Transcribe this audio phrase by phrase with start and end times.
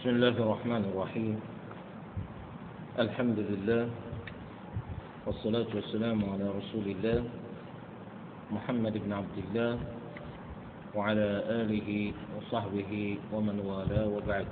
[0.00, 1.36] بسم الله الرحمن الرحيم.
[3.04, 3.84] الحمد لله
[5.28, 7.20] والصلاة والسلام على رسول الله
[8.48, 9.72] محمد بن عبد الله
[10.96, 11.28] وعلى
[11.60, 12.92] آله وصحبه
[13.28, 14.48] ومن والاه وبعد.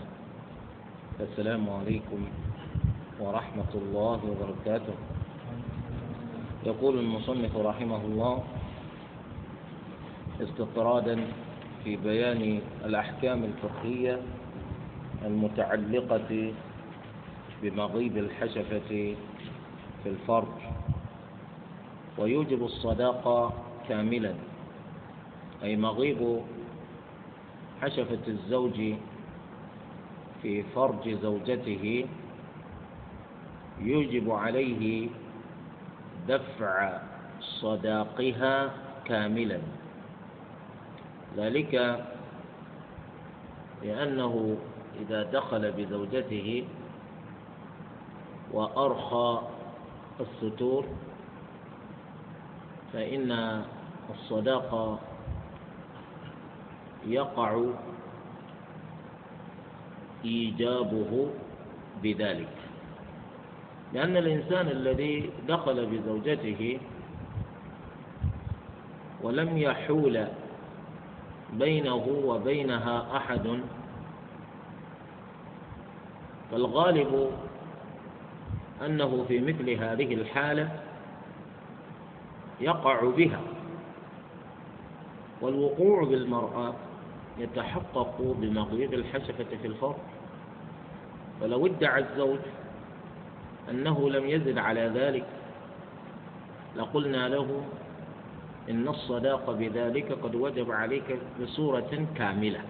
[1.16, 2.20] السلام عليكم
[3.16, 4.96] ورحمة الله وبركاته.
[6.68, 8.34] يقول المصنف رحمه الله
[10.44, 11.16] استطرادا
[11.84, 14.20] في بيان الأحكام الفقهية
[15.24, 16.52] المتعلقة
[17.62, 18.88] بمغيب الحشفة
[20.02, 20.58] في الفرج.
[22.18, 23.52] ويوجب الصداقة
[23.88, 24.34] كاملا.
[25.62, 26.42] أي مغيب
[27.82, 28.94] حشفة الزوج
[30.42, 32.06] في فرج زوجته
[33.80, 35.08] يوجب عليه
[36.28, 37.00] دفع
[37.40, 39.60] صداقها كاملا.
[41.36, 42.04] ذلك
[43.82, 44.56] لأنه
[45.00, 46.64] إذا دخل بزوجته
[48.52, 49.42] وأرخى
[50.20, 50.84] الستور
[52.92, 53.62] فإن
[54.10, 54.98] الصداقة
[57.06, 57.62] يقع
[60.24, 61.30] إيجابه
[62.02, 62.54] بذلك.
[63.92, 66.80] لأن الإنسان الذي دخل بزوجته
[69.22, 70.26] ولم يحول
[71.52, 73.60] بينه وبينها أحد
[76.50, 77.30] فالغالب
[78.86, 80.80] أنه في مثل هذه الحالة
[82.60, 83.40] يقع بها
[85.40, 86.74] والوقوع بالمرأة
[87.38, 89.96] يتحقق بمغيب الحشفة في الفرج.
[91.42, 92.38] ولو ادعى الزوج
[93.70, 95.26] أنه لم يزد على ذلك
[96.76, 97.64] لقلنا له
[98.70, 102.60] إن الصداق بذلك قد وجب عليك بصورة كاملة.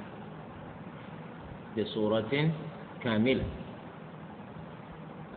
[1.78, 2.50] بصورة
[3.00, 3.44] كاملة.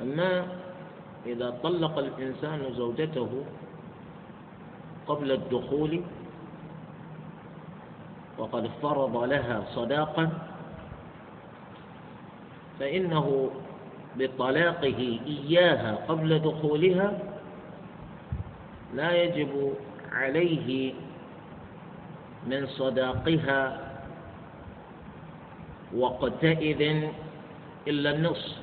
[0.02, 0.48] أما
[1.26, 3.44] إذا طلق الإنسان زوجته
[5.08, 6.02] قبل الدخول
[8.38, 10.30] وقد فرض لها صداقا
[12.80, 13.50] فإنه
[14.16, 17.20] بطلاقه إياها قبل دخولها
[18.94, 19.74] لا يجب
[20.12, 20.94] عليه
[22.48, 23.92] من صداقها
[25.96, 27.10] وقتئذ
[27.88, 28.61] إلا النصف.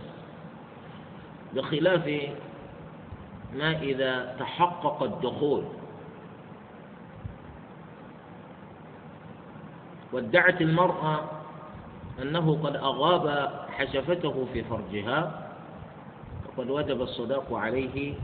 [1.58, 2.06] بخلاف
[3.54, 5.62] ما إذا تحقق الدخول.
[10.12, 11.20] وادعت المرأة
[12.22, 15.48] أنه قد أغاب حشفته في فرجها
[16.44, 18.14] فقد وجب الصداق عليه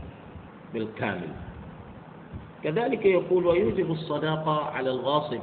[0.73, 1.29] بالكامل.
[2.63, 5.41] كذلك يقول ويوجب الصداقة على الغاصب.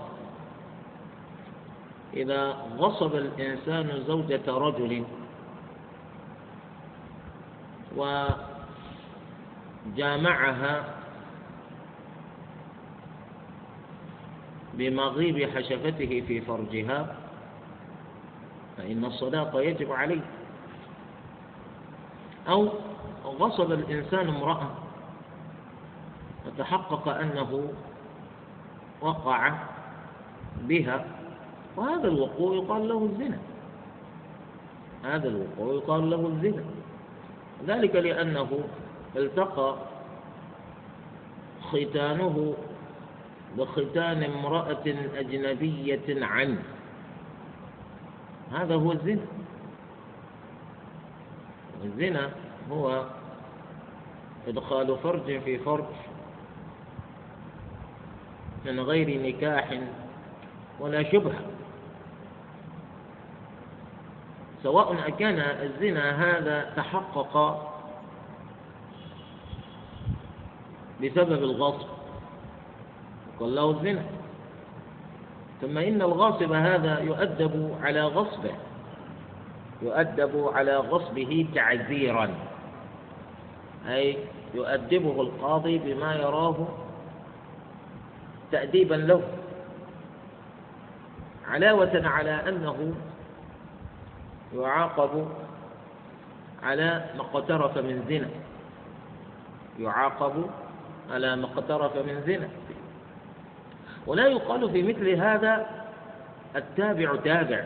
[2.14, 5.04] إذا غصب الإنسان زوجة رجل
[9.86, 10.84] وجامعها
[14.74, 17.16] بمغيب حشفته في فرجها
[18.76, 20.20] فإن الصداقة يجب عليه.
[22.48, 22.68] أو
[23.24, 24.70] غصب الإنسان امرأة
[26.46, 27.72] وتحقق أنه
[29.00, 29.52] وقع
[30.60, 31.04] بها
[31.76, 33.38] وهذا الوقوع يقال له الزنا.
[35.04, 36.64] هذا الوقوع يقال له الزنا.
[37.66, 38.60] ذلك لأنه
[39.16, 39.76] التقى
[41.62, 42.54] ختانه
[43.58, 46.62] بختان امرأة أجنبية عنه.
[48.52, 49.26] هذا هو الزنا.
[51.84, 52.30] الزنا
[52.70, 53.04] هو
[54.48, 55.84] إدخال فرج في فرج
[58.66, 59.80] من غير نكاح
[60.80, 61.40] ولا شبهة.
[64.62, 67.34] سواء أكان الزنا هذا تحقق
[71.02, 71.88] بسبب الغصب.
[73.40, 74.02] قال له الزنا.
[75.60, 78.54] ثم إن الغاصب هذا يؤدب على غصبه.
[79.82, 82.30] يؤدب على غصبه تعزيرا
[83.88, 84.18] أي
[84.54, 86.68] يؤدبه القاضي بما يراه
[88.52, 89.22] تأديبا له.
[91.48, 92.94] علاوة على أنه
[94.54, 95.28] يعاقب
[96.62, 98.28] على ما اقترف من زنا.
[99.78, 100.50] يعاقب
[101.10, 102.48] على ما اقترف من زنا.
[104.06, 105.66] ولا يقال في مثل هذا
[106.56, 107.64] التابع تابع.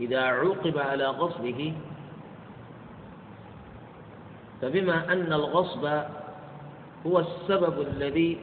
[0.00, 1.74] إذا عوقب على غصبه
[4.62, 6.02] فبما أن الغصب
[7.06, 8.38] هو السبب الذي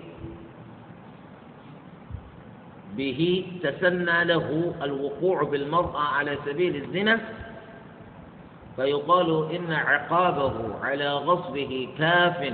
[3.01, 7.19] به تسنى له الوقوع بالمرأة على سبيل الزنا
[8.75, 12.53] فيقال إن عقابه على غصبه كاف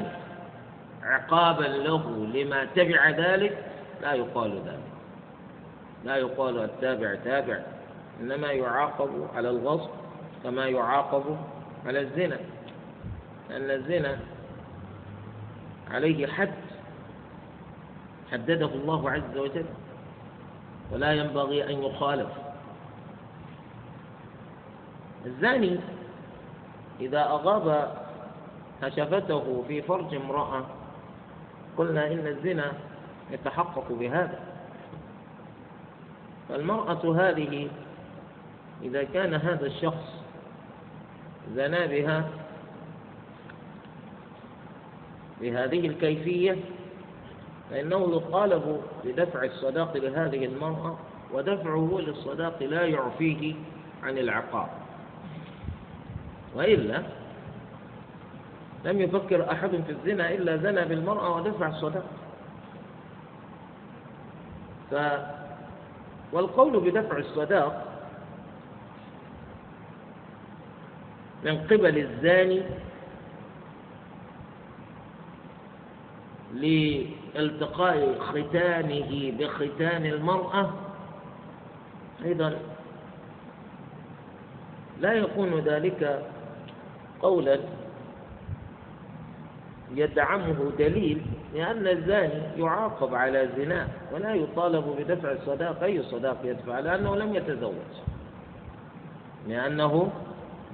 [1.04, 3.66] عقابا له لما تبع ذلك
[4.02, 4.80] لا يقال ذلك.
[6.06, 7.60] لا يقال التابع تابع
[8.22, 9.90] إنما يعاقب على الغصب
[10.44, 11.38] كما يعاقب
[11.86, 12.40] على الزنا.
[13.50, 14.20] لأن الزنا
[15.92, 16.54] عليه حد
[18.32, 19.66] حدده الله عز وجل.
[20.92, 22.30] ولا ينبغي أن يخالف.
[25.26, 25.80] الزاني
[27.00, 27.96] إذا أغاب
[28.84, 30.66] هشفته في فرج امرأة
[31.78, 32.74] قلنا إن الزنا
[33.32, 34.40] يتحقق بهذا.
[36.50, 37.70] فالمرأة هذه
[38.84, 40.18] إذا كان هذا الشخص
[41.56, 42.30] زنا بها
[45.42, 46.58] بهذه الكيفية
[47.72, 50.98] فإنه يطالب بدفع الصداق لهذه المرأة
[51.34, 53.56] ودفعه للصداق لا يعفيه
[54.04, 54.70] عن العقاب.
[56.56, 57.04] وإلا
[58.86, 62.06] لم يفكر أحد في الزنا إلا زنى بالمرأة ودفع الصداق.
[64.92, 64.96] ف
[66.34, 67.86] والقول بدفع الصداق
[71.46, 72.62] من قبل الزاني
[76.62, 80.74] لالتقاء ختانه بختان المرأة.
[82.26, 82.58] أيضا
[85.02, 86.26] لا يكون ذلك
[87.22, 87.60] قولا
[89.96, 91.22] يدعمه دليل
[91.54, 95.84] لأن الزاني يعاقب على زناه ولا يطالب بدفع الصداق.
[95.84, 97.74] أي صداق يدفع؟ لأنه لم يتزوج.
[99.48, 100.12] لأنه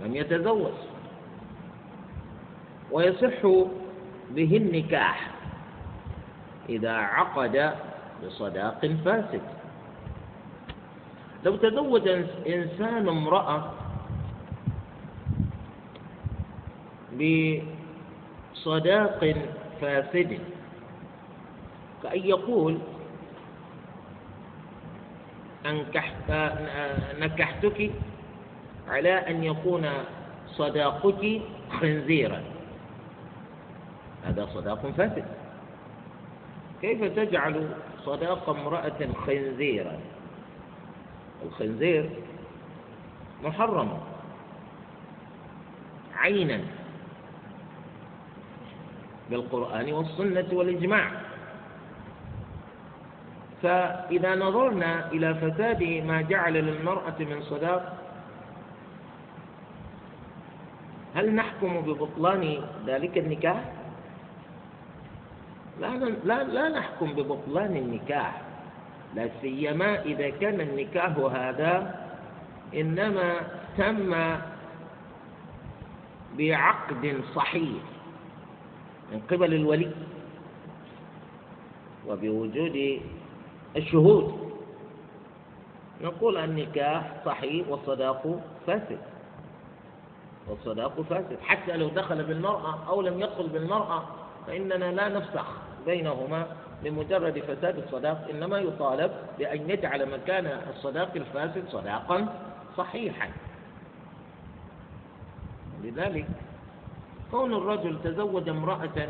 [0.04, 0.74] لم يتزوج.
[2.92, 3.42] ويصح
[4.32, 5.43] به النكاح.
[6.70, 7.76] إذا عقد
[8.24, 9.42] بصداق فاسد.
[11.44, 12.08] لو تزوج
[12.48, 13.72] إنسان امرأة
[18.54, 19.36] بصداق
[19.82, 20.40] فاسد
[22.04, 22.78] كأن يقول
[25.66, 26.32] أنكحت
[27.20, 27.92] نكحتك
[28.88, 29.90] على أن يكون
[30.48, 31.42] صداقك
[31.80, 32.42] خنزيرا.
[34.24, 35.26] هذا صداق فاسد.
[36.84, 37.70] كيف تجعل
[38.06, 40.00] صداق امرأة خنزيرا؟
[41.46, 42.10] الخنزير
[43.44, 44.00] محرم.
[46.16, 46.60] عينا.
[49.30, 51.12] بالقرآن والسنة والإجماع.
[53.64, 57.98] فإذا نظرنا إلى فساد ما جعل للمرأة من صداق
[61.16, 63.83] هل نحكم ببطلان ذلك النكاح؟
[65.80, 68.42] لا لا لا نحكم ببطلان النكاح
[69.16, 71.96] لا سيما إذا كان النكاح هذا
[72.74, 73.34] إنما
[73.78, 74.16] تم
[76.38, 77.84] بعقد صحيح
[79.12, 79.92] من قبل الولي
[82.08, 83.02] وبوجود
[83.76, 84.54] الشهود.
[86.02, 89.00] نقول النكاح صحيح والصداق فاسد
[90.48, 91.38] والصداق فاسد.
[91.42, 94.04] حتى لو دخل بالمرأة أو لم يدخل بالمرأة
[94.48, 95.63] فإننا لا نفسخ.
[95.86, 96.48] بينهما
[96.84, 102.28] بمجرد فساد الصداق إنما يطالب بأن يجعل مكان الصداق الفاسد صداقا
[102.78, 103.30] صحيحا.
[105.84, 106.28] لذلك
[107.32, 109.08] كون الرجل تزوج امرأة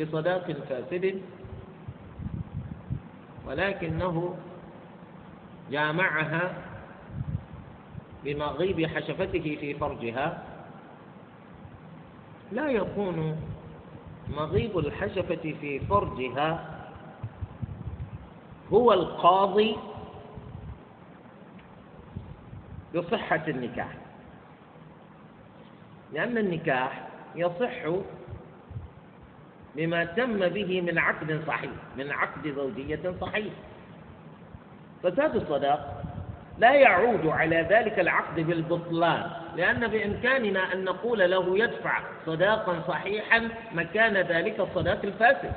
[0.00, 1.22] بصداق فاسد
[3.46, 4.36] ولكنه
[5.70, 6.54] جامعها
[8.24, 10.42] بمغيب حشفته في فرجها
[12.52, 13.36] لا يكون
[14.28, 16.78] مغيب الحشفة في فرجها
[18.72, 19.76] هو القاضي
[22.94, 23.88] بصحة النكاح.
[26.12, 27.88] لأن النكاح يصح
[29.76, 33.54] بما تم به من عقد صحيح من عقد زوجية صحيح.
[35.02, 36.02] فساد الصداق
[36.58, 39.41] لا يعود على ذلك العقد بالبطلان.
[39.56, 45.52] لأن بإمكاننا أن نقول له يدفع صداقا صحيحا مكان ذلك الصداق الفاسد.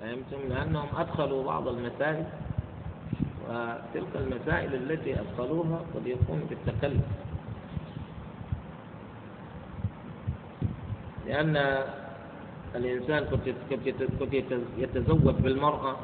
[0.00, 2.24] فهمتم؟ لأنهم أدخلوا بعض المسائل
[3.48, 7.02] وتلك المسائل التي أدخلوها قد يكون بالتكلف
[11.26, 11.84] لأن
[12.74, 13.54] الإنسان قد
[14.78, 15.96] يتزوج بالمرأة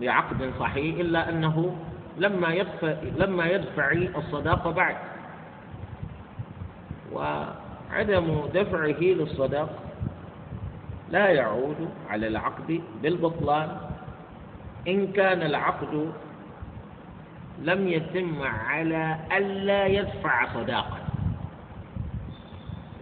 [0.00, 1.76] بعقد صحيح إلا أنه
[2.18, 4.96] لما يدفع لما يدفع الصداقة بعد.
[7.12, 9.78] وعدم دفعه للصداقة
[11.10, 13.76] لا يعود على العقد بالبطلان.
[14.88, 16.12] إن كان العقد
[17.62, 20.98] لم يتم على ألا يدفع صداقة.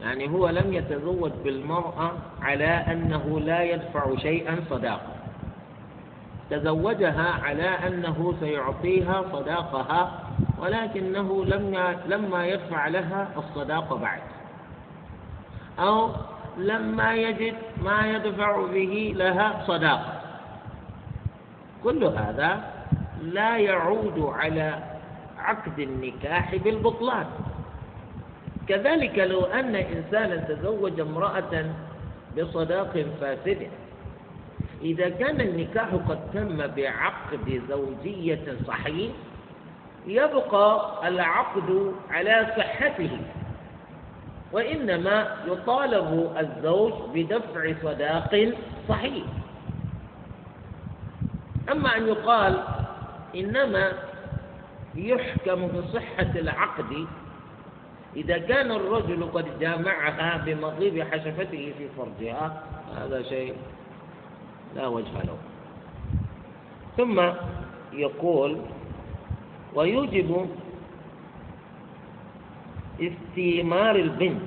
[0.02, 5.21] يعني هو لم يتزوج بالمرأة على أنه لا يدفع شيئا صداقة.
[6.52, 10.22] تزوجها على أنه سيعطيها صداقها
[10.58, 14.20] ولكنه لم لما يدفع لها الصداقة بعد.
[15.78, 16.10] أو
[16.58, 20.20] لما يجد ما يدفع به لها صداقة
[21.84, 22.60] كل هذا
[23.22, 24.78] لا يعود على
[25.38, 27.26] عقد النكاح بالبطلان.
[28.68, 31.64] كذلك لو أن إنسانا تزوج امرأة
[32.38, 33.68] بصداق فاسد
[34.82, 39.12] إذا كان النكاح قد تم بعقد زوجية صحيح
[40.06, 43.18] يبقى العقد على صحته
[44.52, 48.52] وإنما يطالب الزوج بدفع صداق
[48.88, 49.24] صحيح.
[51.72, 52.62] أما أن يقال
[53.36, 53.92] إنما
[54.94, 57.06] يحكم بصحة العقد
[58.16, 62.62] إذا كان الرجل قد جامعها بمضيب حشفته في فرجها
[62.96, 63.54] هذا شيء
[64.76, 65.36] لا وجه له.
[66.96, 67.22] ثم
[67.92, 68.56] يقول
[69.74, 70.48] ويوجب
[73.00, 74.42] استيمار البنت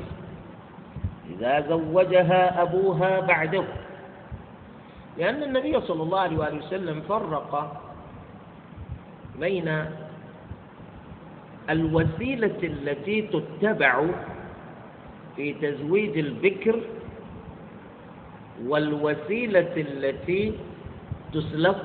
[1.30, 3.64] إذا زوجها أبوها بعده.
[5.18, 7.82] لأن النبي صلى الله عليه وسلم فرق
[9.40, 9.86] بين
[11.70, 14.06] الوسيلة التي تتبع
[15.36, 16.80] في تزويج البكر
[18.64, 20.54] والوسيلة التي
[21.34, 21.84] تسلك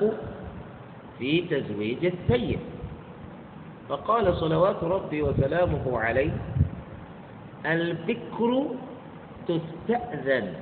[1.19, 2.59] في تزويج السيد.
[3.89, 6.31] فقال صلوات ربي وسلامه عليه
[7.65, 8.65] البكر
[9.47, 10.53] تستأذن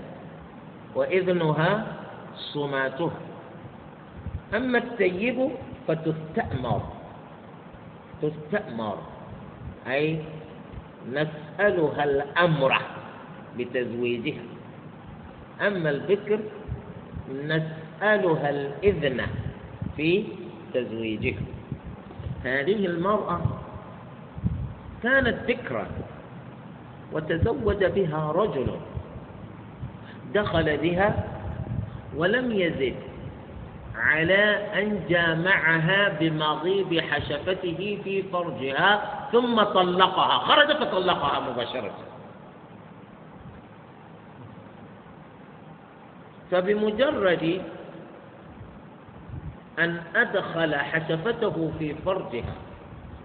[0.95, 1.69] وإذنها
[2.35, 3.11] صماته.
[4.55, 5.37] أما السيب
[5.87, 6.81] فتستأمر
[8.21, 8.97] تستأمر
[9.87, 10.25] أي
[11.13, 12.73] نسألها الأمر
[13.57, 14.58] بتزويجها.
[15.67, 16.39] أما البكر
[17.43, 19.21] نسألها الإذن
[19.97, 20.25] في
[20.73, 21.41] تزويجها
[22.43, 23.41] هذه المرأة
[25.03, 25.87] كانت بكرا
[27.11, 28.67] وتزوج بها رجل
[30.33, 31.23] دخل بها
[32.15, 32.95] ولم يزد
[33.95, 34.43] على
[34.81, 41.91] أن جامعها بمغيب حشفته في فرجها ثم طلقها خرج فطلقها مباشرة.
[46.51, 47.61] فبمجرد
[49.79, 52.55] أن أدخل حشفته في فرجها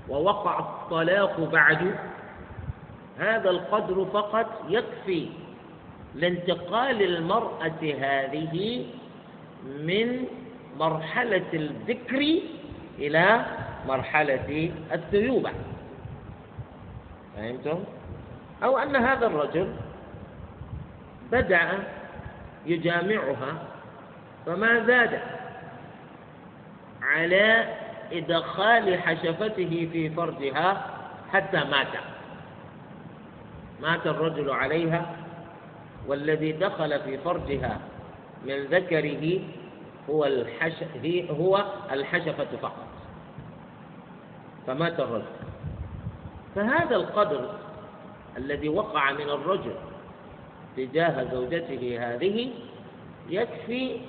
[0.09, 1.95] ووقع الطلاق بعد
[3.19, 5.29] هذا القدر فقط يكفي
[6.15, 8.87] لانتقال المرأة هذه
[9.67, 10.25] من
[10.79, 12.39] مرحلة الذكر
[12.99, 13.45] إلى
[13.89, 15.51] مرحلة الثيوبة
[17.37, 17.79] فهمتم؟
[18.65, 19.69] أو أن هذا الرجل
[21.33, 21.71] بدأ
[22.67, 23.55] يجامعها
[24.47, 25.21] فما زاد
[27.03, 27.75] على
[28.13, 30.87] إدخال حشفته في فرجها
[31.33, 31.87] حتى مات.
[33.83, 35.17] مات الرجل عليها
[36.07, 37.81] والذي دخل في فرجها
[38.47, 39.41] من ذكره
[40.11, 40.73] هو الحش...
[41.31, 42.87] هو الحشفة فقط.
[44.67, 45.25] فمات الرجل.
[46.55, 47.55] فهذا القدر
[48.37, 49.75] الذي وقع من الرجل
[50.77, 52.51] تجاه زوجته هذه
[53.29, 54.01] يكفي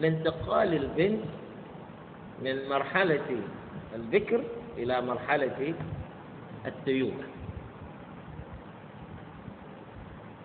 [0.00, 1.24] لانتقال البنت
[2.42, 3.40] من مرحلة
[3.94, 4.44] البكر
[4.78, 5.74] إلى مرحلة
[6.66, 7.24] التيوبة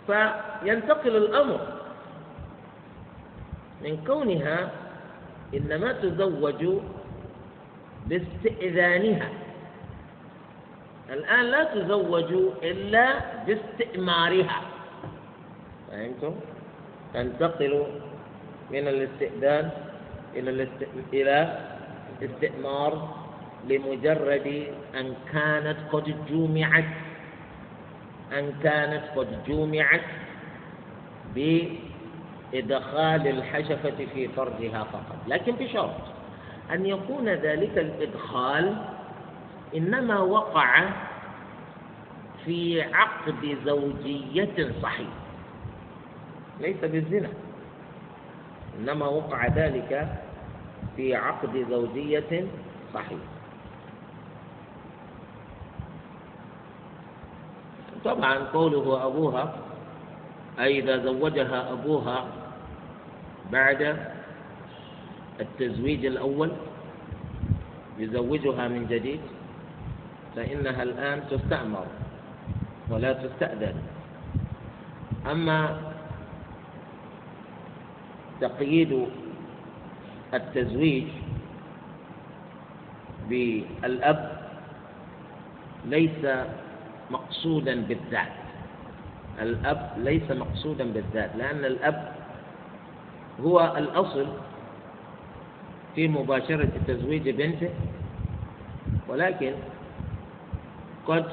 [0.07, 1.59] فينتقل الأمر
[3.83, 4.71] من كونها
[5.53, 6.65] إنما تزوج
[8.07, 9.29] باستئذانها.
[11.09, 12.31] الآن لا تزوج
[12.63, 13.05] إلا
[13.45, 14.61] باستئمارها.
[15.91, 16.33] فهمتم؟
[17.13, 17.83] تنتقل
[18.71, 19.69] من الاستئذان
[20.35, 20.67] إلى.
[21.13, 21.59] إلى
[22.21, 23.15] استئمار
[23.69, 24.47] لمجرد
[24.99, 26.85] أن كانت قد جمعت
[28.33, 30.01] أن كانت قد جمعت
[31.35, 35.95] بإدخال الحشفة في فرجها فقط لكن بشرط
[36.73, 38.75] أن يكون ذلك الإدخال
[39.75, 40.83] إنما وقع
[42.45, 45.20] في عقد زوجية صحيح
[46.61, 47.29] ليس بالزنا.
[48.79, 50.07] إنما وقع ذلك
[50.95, 52.45] في عقد زوجية
[52.93, 53.19] صحيح.
[58.05, 59.55] طبعا قوله أبوها
[60.59, 62.27] أي إذا زوجها أبوها
[63.51, 63.97] بعد
[65.39, 66.51] التزويج الأول
[67.97, 69.19] يزوجها من جديد
[70.35, 71.85] فإنها الآن تستأمر
[72.89, 73.75] ولا تستأذن.
[75.31, 75.90] أما
[78.41, 79.07] تقييد
[80.33, 81.07] التزويج
[83.29, 84.19] بالأب
[85.85, 86.21] ليس
[87.11, 88.33] مقصودا بالذات.
[89.41, 92.11] الأب ليس مقصودا بالذات لأن الأب
[93.41, 94.27] هو الأصل
[95.95, 97.69] في مباشرة تزويج بنته
[99.07, 99.53] ولكن
[101.07, 101.25] قد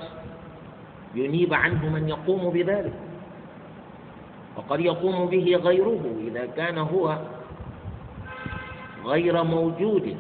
[1.15, 3.08] ينيب عنه من يقوم بذلك.
[4.59, 7.19] وقد يقوم به غيره إذا كان هو
[9.05, 10.17] غير موجود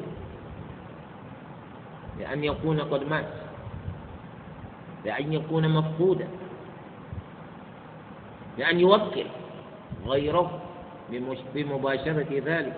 [2.18, 3.26] لأن يكون قد مات
[5.04, 6.28] لأن يكون مفقودا
[8.58, 9.26] لأن يوكل
[10.06, 10.60] غيره
[11.54, 12.76] بمباشرة ذلك.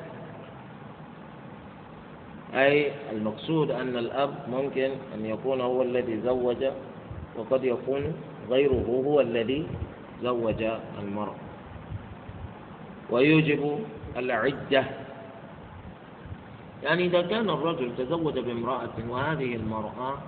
[2.54, 6.64] أي المقصود أن الأب ممكن أن يكون هو الذي زوج
[7.36, 8.14] وقد يكون
[8.50, 9.66] غيره هو الذي
[10.22, 10.62] زوج
[10.98, 11.49] المرأة.
[13.10, 13.84] ويوجب
[14.16, 14.84] العدة.
[16.82, 20.18] يعني إذا كان الرجل تزوج بامرأة وهذه المرأة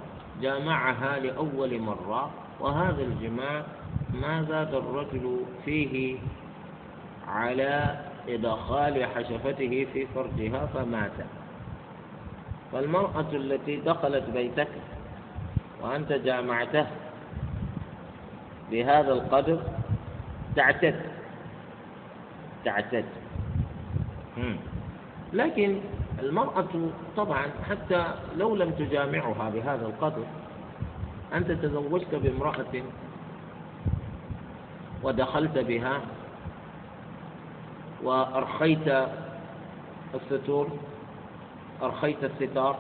[0.43, 3.63] جامعها لأول مرة وهذا الجماع
[4.15, 6.17] ما زاد الرجل فيه
[7.29, 11.13] على إدخال حشفته في فرجها فمات.
[12.73, 14.69] فالمرأة التي دخلت بيتك
[15.83, 16.87] وأنت جامعته
[18.71, 19.59] بهذا القدر
[20.57, 21.12] تعتد.
[22.65, 23.05] تعتد
[25.33, 25.79] لكن
[26.23, 26.69] المرأة
[27.17, 28.05] طبعا حتى
[28.37, 30.25] لو لم تجامعها بهذا القدر
[31.35, 32.83] أنت تزوجت بامرأة
[35.03, 36.01] ودخلت بها
[38.03, 38.89] وأرخيت
[40.15, 40.69] الستور
[41.83, 42.77] أرخيت الستار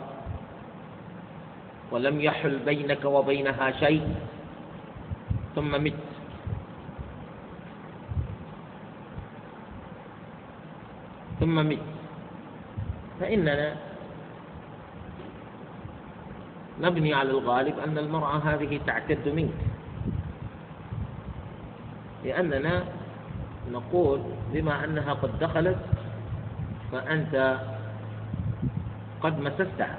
[1.90, 4.14] ولم يحل بينك وبينها شيء
[5.55, 5.92] ثم مت.
[11.42, 11.83] ثم مت
[13.20, 13.74] فإننا
[16.81, 19.61] نبني على الغالب أن المرأة هذه تعتد منك.
[22.24, 22.85] لأننا
[23.72, 24.20] نقول
[24.55, 25.78] بما أنها قد دخلت
[26.92, 27.35] فأنت
[29.22, 29.98] قد مسستها.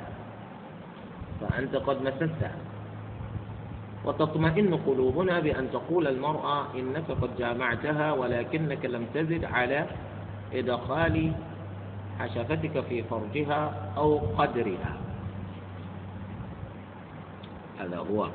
[1.41, 2.56] فأنت قد مسستها.
[4.06, 9.88] وتطمئن قلوبنا بأن تقول المرأة إنك قد جامعتها ولكنك لم تزد على
[10.54, 11.32] إدخال
[12.20, 14.94] حشفتك في فرجها أو قدرها.
[17.80, 18.28] هذا هو.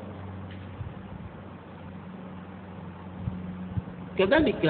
[4.17, 4.65] كذلك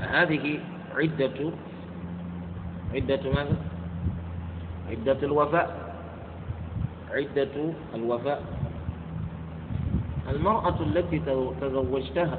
[0.00, 0.58] هذه
[0.96, 1.38] عدة
[2.94, 3.56] عدة ماذا؟
[4.90, 5.68] عدة الوفاء.
[7.10, 7.54] عدة
[7.94, 8.42] الوفاء.
[10.30, 11.18] المرأة التي
[11.60, 12.38] تزوجتها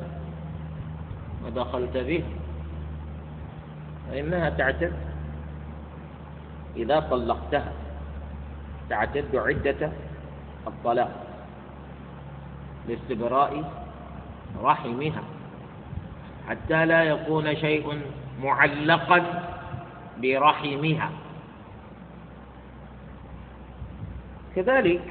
[1.46, 2.37] ودخلت بها
[4.12, 4.94] فإنها تعتد.
[6.76, 7.74] إذا طلقتها
[8.90, 9.92] تعتد عدة
[10.68, 11.12] الطلاق
[12.88, 13.72] لاستبراء
[14.62, 15.24] رحمها
[16.50, 18.02] حتى لا يكون شيء
[18.44, 19.20] معلقا
[20.18, 21.10] برحمها.
[24.56, 25.06] كذلك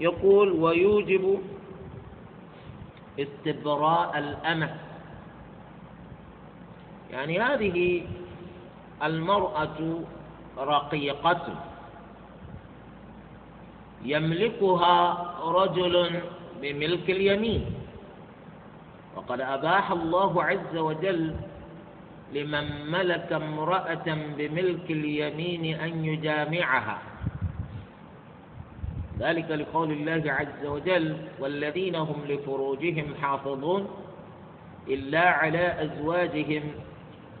[0.00, 1.40] يقول ويوجب
[3.18, 4.74] استبراء الأمة
[7.10, 8.02] يعني هذه
[9.02, 10.00] المرأة
[10.58, 11.46] رقيقة.
[14.04, 14.94] يملكها
[15.44, 16.20] رجل
[16.62, 17.64] بملك اليمين.
[19.16, 21.34] وقد أباح الله عز وجل
[22.34, 24.06] لمن ملك امرأة
[24.38, 26.98] بملك اليمين أن يجامعها.
[29.18, 33.88] ذلك لقول الله عز وجل والذين هم لفروجهم حافظون
[34.88, 36.62] إلا على أزواجهم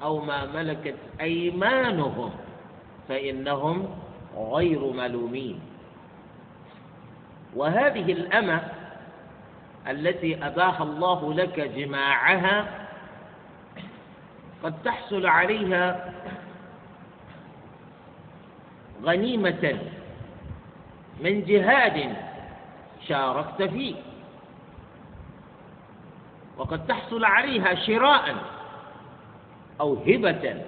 [0.02, 2.30] أو ما ملكت أيمانهم
[3.08, 3.98] فإنهم
[4.36, 5.60] غير ملومين.
[7.56, 8.62] وهذه الأمة
[9.88, 12.86] التي أباح الله لك جماعها
[14.62, 16.14] قد تحصل عليها
[19.02, 19.78] غنيمة
[21.20, 22.16] من جهاد
[23.08, 23.94] شاركت فيه.
[26.58, 28.34] وقد تحصل عليها شراء
[29.80, 30.64] أو هبة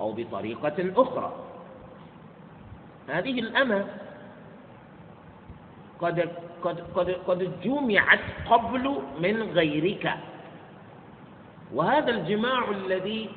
[0.00, 1.32] أو بطريقة أخرى.
[3.08, 3.84] هذه الأمة
[6.00, 6.30] قد
[6.62, 10.14] قد قد قد جمعت قبل من غيرك.
[11.74, 13.30] وهذا الجماع الذي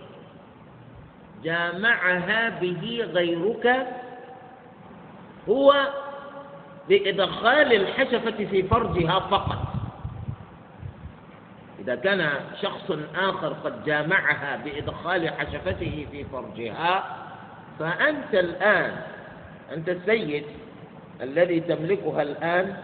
[1.44, 3.88] جامعها به غيرك
[5.50, 5.88] هو
[6.90, 9.71] بإدخال الحشفة في فرجها فقط.
[11.82, 12.30] إذا كان
[12.62, 17.18] شخص آخر قد جامعها بإدخال حشفته في فرجها
[17.80, 18.92] فأنت الآن
[19.74, 20.44] أنت السيد
[21.22, 22.78] الذي تملكها الآن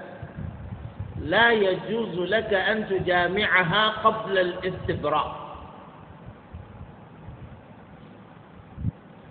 [1.21, 5.47] لا يجوز لك أن تجامعها قبل الاستبراء.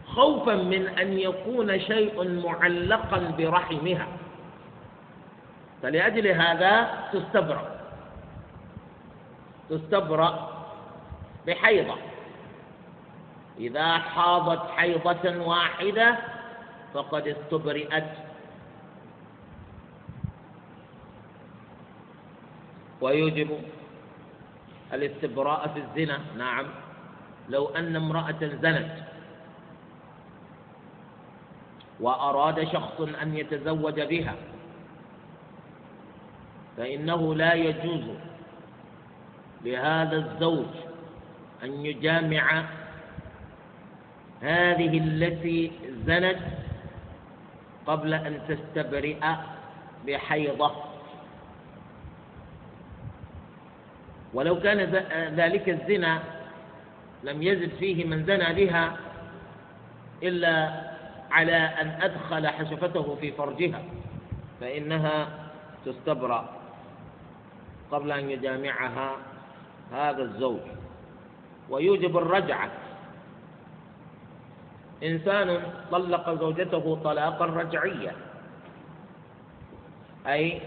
[0.06, 4.06] خوفا من أن يكون شيء معلقا برحمها.
[5.82, 7.75] فلأجل هذا تستبرأ.
[9.70, 10.32] تستبرأ
[11.46, 11.96] بحيضة.
[13.58, 16.16] إذا حاضت حيضة واحدة
[16.94, 18.10] فقد استبرئت.
[23.00, 23.50] ويوجب
[24.92, 26.18] الاستبراء في الزنا.
[26.36, 26.66] نعم.
[27.48, 28.92] لو أن امرأة زنت
[32.00, 34.34] وأراد شخص أن يتزوج بها
[36.76, 38.04] فإنه لا يجوز
[39.64, 40.66] لهذا الزوج
[41.64, 42.64] أن يجامع
[44.42, 45.72] هذه التي
[46.06, 46.38] زنت
[47.86, 49.20] قبل أن تستبرئ
[50.06, 50.72] بحيضة.
[54.34, 54.78] ولو كان
[55.36, 56.22] ذلك الزنا
[57.24, 58.96] لم يزد فيه من زنى بها
[60.22, 60.82] إلا
[61.30, 63.82] على أن أدخل حشفته في فرجها
[64.60, 65.28] فإنها
[65.86, 66.48] تستبرأ
[67.90, 69.16] قبل أن يجامعها
[69.92, 70.60] هذا الزوج.
[71.70, 72.70] ويوجب الرجعة.
[75.02, 78.12] إنسان طلق زوجته طلاقا رجعيا.
[80.26, 80.60] أي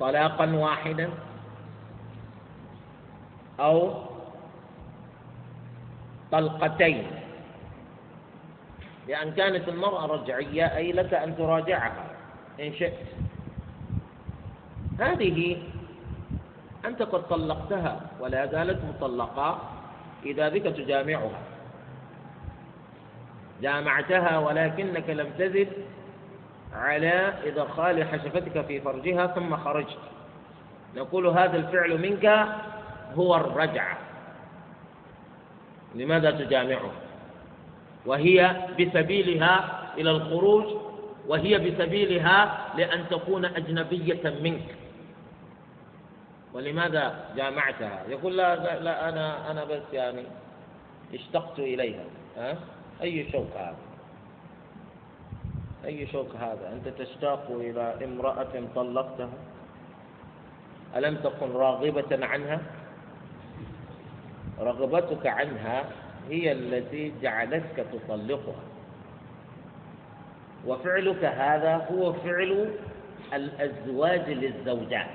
[0.00, 1.10] طلاقا واحدا
[3.60, 4.02] أو
[6.32, 7.06] طلقتين.
[9.08, 12.06] لأن كانت المرأة رجعية أي لك أن تراجعها
[12.60, 13.06] إن شئت.
[15.00, 15.56] هذه
[16.84, 19.58] أنت قد طلقتها ولا زالت مطلقة
[20.26, 21.40] إذا بك تجامعها.
[23.62, 25.68] جامعتها ولكنك لم تزد
[26.72, 29.98] على إدخال حشفتك في فرجها ثم خرجت.
[30.96, 32.46] نقول هذا الفعل منك
[33.14, 33.98] هو الرجعة
[35.94, 36.90] لماذا تجامعه
[38.06, 40.64] وهي بسبيلها إلى الخروج
[41.28, 44.74] وهي بسبيلها لأن تكون أجنبية منك.
[46.54, 50.24] ولماذا جامعتها؟ يقول لا, لا, لا أنا أنا بس يعني
[51.14, 52.04] اشتقت إليها.
[52.36, 52.58] ها؟
[53.02, 53.76] أي شوق هذا؟
[55.84, 59.28] أي شوق هذا؟ أنت تشتاق إلى امرأة طلقتها؟
[60.96, 62.60] ألم تكن راغبة عنها؟
[64.60, 65.84] رغبتك عنها
[66.28, 68.62] هي التي جعلتك تطلقها.
[70.66, 72.70] وفعلك هذا هو فعل
[73.32, 75.10] الأزواج للزوجات.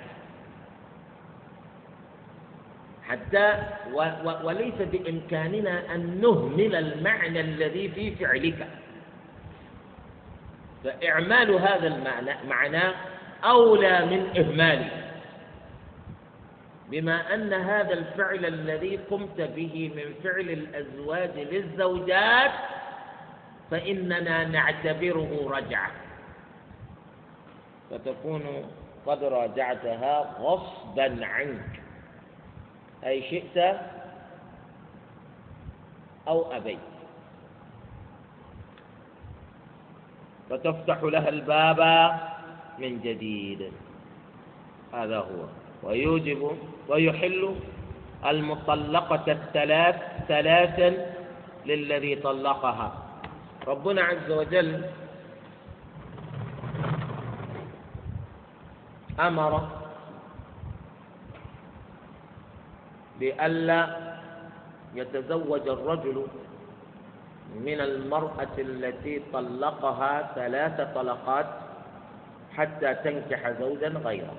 [3.10, 3.64] حتى
[3.94, 8.68] و و وليس بإمكاننا أن نهمل المعنى الذي في فعلك.
[10.84, 12.84] فإعمال هذا المعنى معنى
[13.44, 14.90] أولى من إهماله
[16.92, 22.52] بما أن هذا الفعل الذي قمت به من فعل الأزواج للزوجات
[23.72, 25.92] فإننا نعتبره رجعة.
[27.92, 28.66] فتكون
[29.06, 31.85] قد راجعتها غصبا عنك.
[33.06, 33.78] أي شئت
[36.28, 36.80] أو أبيت.
[40.50, 41.82] فتفتح لها الباب
[42.80, 43.72] من جديد.
[44.94, 45.42] هذا هو.
[45.84, 47.56] ويوجب ويحل
[48.26, 49.96] المطلقة الثلاث
[50.28, 50.90] ثلاثا
[51.66, 52.90] للذي طلقها.
[53.68, 54.86] ربنا عز وجل
[59.20, 59.85] أمر
[63.20, 63.82] بألا
[64.96, 66.18] يتزوج الرجل
[67.56, 71.50] من المرأة التي طلقها ثلاث طلقات
[72.56, 74.36] حتى تنكح زوجا غيره.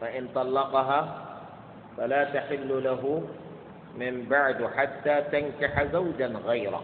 [0.00, 1.00] فإن طلقها
[1.96, 3.02] فلا تحل له
[3.98, 6.82] من بعد حتى تنكح زوجا غيره.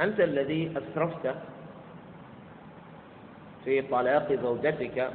[0.00, 1.34] أنت الذي أسرفت
[3.64, 5.10] في طلاق زوجتك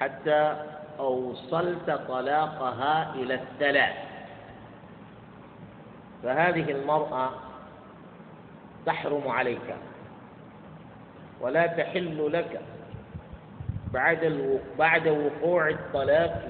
[0.00, 0.56] حتى
[0.98, 3.96] أوصلت طلاقها إلى الثلاث
[6.22, 7.30] فهذه المرأة
[8.86, 9.76] تحرم عليك
[11.40, 12.60] ولا تحل لك
[13.92, 16.48] بعد بعد وقوع الطلاق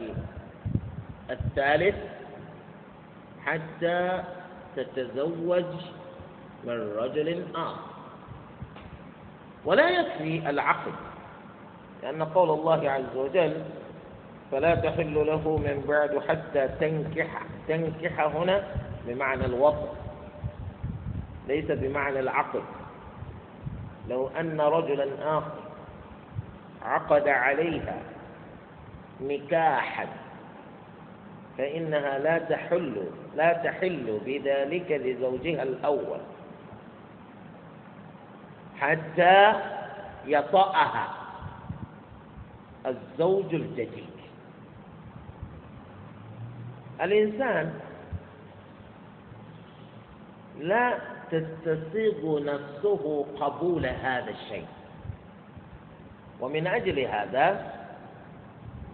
[1.31, 1.97] الثالث
[3.47, 4.23] حتى
[4.77, 5.65] تتزوج
[6.65, 7.81] من رجل آخر.
[9.65, 10.93] ولا يكفي العقد.
[12.03, 13.63] لأن قول الله عز وجل
[14.53, 17.43] فلا تحل له من بعد حتى تنكح.
[17.69, 18.63] تنكح هنا
[19.07, 19.89] بمعنى الوطن
[21.49, 22.63] ليس بمعنى العقد.
[24.09, 25.59] لو أن رجلا آخر
[26.83, 27.99] عقد عليها
[29.21, 30.07] نكاحا
[31.59, 33.05] فإنها لا تحل
[33.37, 36.21] لا تحل بذلك لزوجها الأول
[38.81, 39.53] حتى
[40.27, 41.18] يطأها.
[42.87, 44.19] الزوج الجديد.
[47.01, 47.81] الإنسان
[50.59, 50.99] لا
[51.31, 54.67] تستسيغ نفسه قبول هذا الشيء.
[56.41, 57.75] ومن أجل هذا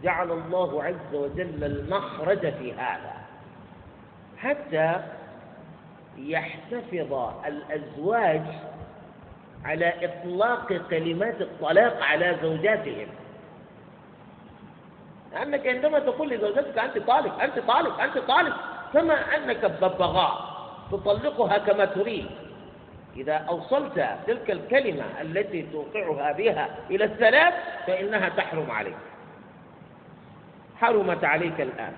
[0.02, 3.14] جعل الله عز وجل المخرج في هذا.
[4.38, 5.00] حتى
[6.18, 8.42] يحتفظ الأزواج
[9.64, 13.08] على إطلاق كلمات الطلاق على زوجاتهم.
[15.34, 18.56] لأنك عندما تقول لزوجتك أنت طالق أنت طالق أنت طالق
[18.92, 20.54] كما أنك ببغاء
[20.92, 22.26] تطلقها كما تريد.
[23.16, 27.54] إذا أوصلت تلك الكلمة التي توقعها بها إلى الثلاث
[27.86, 28.96] فإنها تحرم عليك.
[30.76, 31.92] حرمت عليك الآن.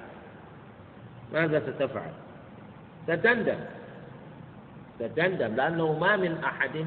[1.33, 2.12] ماذا ستفعل؟
[3.07, 3.59] ستندم.
[4.99, 6.87] ستندم لأنه ما من أحد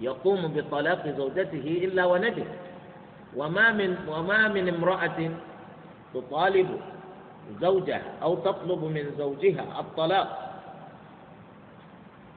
[0.00, 2.46] يقوم بطلاق زوجته إلا وندم.
[3.36, 5.30] وما من وما من امرأة
[6.14, 6.80] تطالب
[7.60, 10.54] زوجها أو تطلب من زوجها الطلاق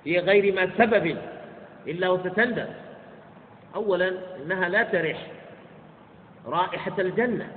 [0.03, 1.17] في غير ما سبب
[1.87, 2.67] إلا وستندم
[3.75, 5.27] أولا إنها لا ترح
[6.45, 7.51] رائحة الجنة.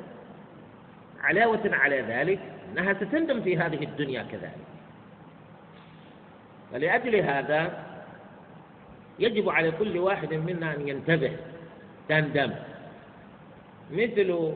[1.23, 2.41] علاوة على ذلك
[2.73, 4.67] أنها ستندم في هذه الدنيا كذلك.
[6.73, 7.85] فلأجل هذا
[9.19, 11.37] يجب على كل واحد منا أن ينتبه
[12.09, 12.53] تندم.
[13.93, 14.55] مثل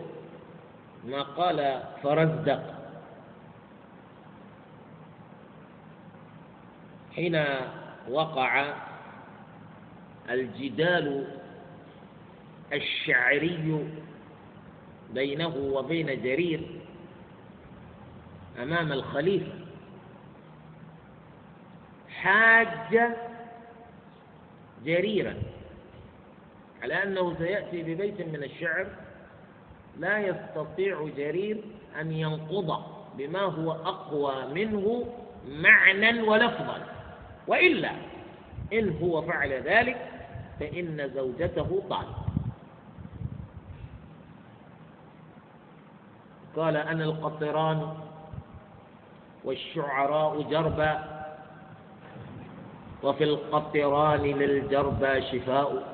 [1.05, 2.75] ما قال فرزدق
[7.17, 7.45] حين
[8.11, 8.75] وقع
[10.31, 11.27] الجدال
[12.73, 13.87] الشعري
[15.15, 16.81] بينه وبين جرير
[18.63, 19.53] أمام الخليفة
[22.09, 23.01] حاج
[24.85, 25.35] جريرا
[26.83, 28.87] على أنه سيأتي ببيت من الشعر
[29.99, 31.61] لا يستطيع جرير
[32.01, 32.83] أن ينقض
[33.19, 35.05] بما هو أقوى منه
[35.49, 36.79] معنى ولفظا.
[37.47, 37.91] وإلا
[38.73, 39.97] إن هو فعل ذلك
[40.61, 42.15] فإن زوجته طالب.
[46.57, 47.95] قال أنا القطران
[49.45, 51.05] والشعراء جربا
[53.03, 55.94] وفي القطران للجربى شفاء.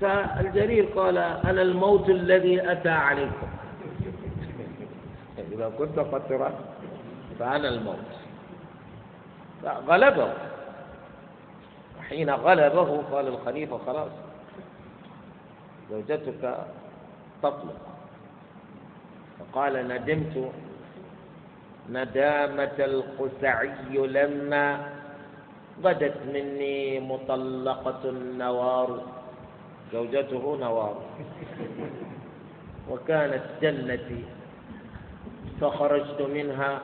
[0.00, 3.48] فالجرير قال أنا الموت الذي أتى عليكم.
[5.52, 6.54] إذا كنت قطران
[7.38, 8.10] فأنا الموت.
[9.64, 10.32] غلبه
[11.98, 14.12] وحين غلبه قال الخليفة خلاص
[15.90, 16.58] زوجتك
[17.42, 17.80] تطلق.
[19.38, 20.50] فقال ندمت
[21.90, 24.88] ندامة القسعي لما
[25.84, 29.19] غدت مني مطلقة النوار.
[29.92, 30.96] زوجته نوار.
[32.90, 34.24] وكانت جنتي
[35.60, 36.80] فخرجت منها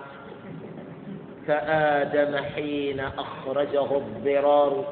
[1.46, 4.84] كآدم حين أخرجه الضرار.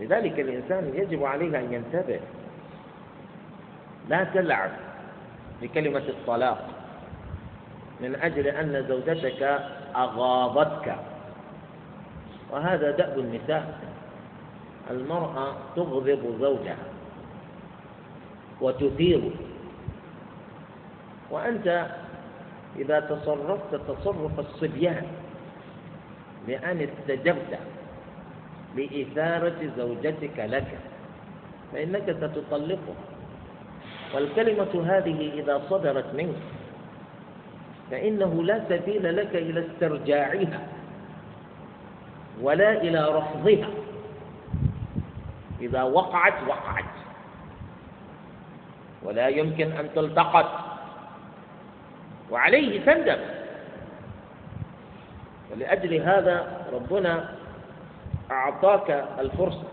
[0.00, 2.20] لذلك الإنسان يجب عليه أن ينتبه.
[4.08, 4.70] لا تلعب
[5.62, 6.68] بكلمة الطلاق
[8.00, 9.42] من أجل أن زوجتك
[9.96, 10.96] أغاضتك.
[12.50, 13.93] وهذا دأب النساء.
[14.90, 16.76] المرأة تغضب زوجها
[18.60, 19.30] وتثيره
[21.30, 21.86] وأنت
[22.78, 25.06] إذا تصرفت تصرف الصبيان
[26.48, 27.58] لأن استجبت
[28.76, 30.78] لإثارة زوجتك لك
[31.72, 32.94] فإنك ستطلقها.
[34.14, 36.36] والكلمة هذه إذا صدرت منك
[37.90, 40.60] فإنه لا سبيل لك إلى استرجاعها
[42.42, 43.68] ولا إلى رفضها.
[45.64, 46.84] إذا وقعت وقعت.
[49.02, 50.50] ولا يمكن أن تلتقط.
[52.30, 53.20] وعليه تندم.
[55.52, 57.34] ولأجل هذا ربنا
[58.30, 59.68] أعطاك الفرصة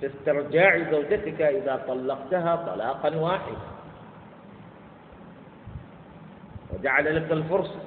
[0.00, 3.56] في استرجاع زوجتك إذا طلقتها طلاقا واحدا.
[6.74, 7.80] وجعل لك الفرصة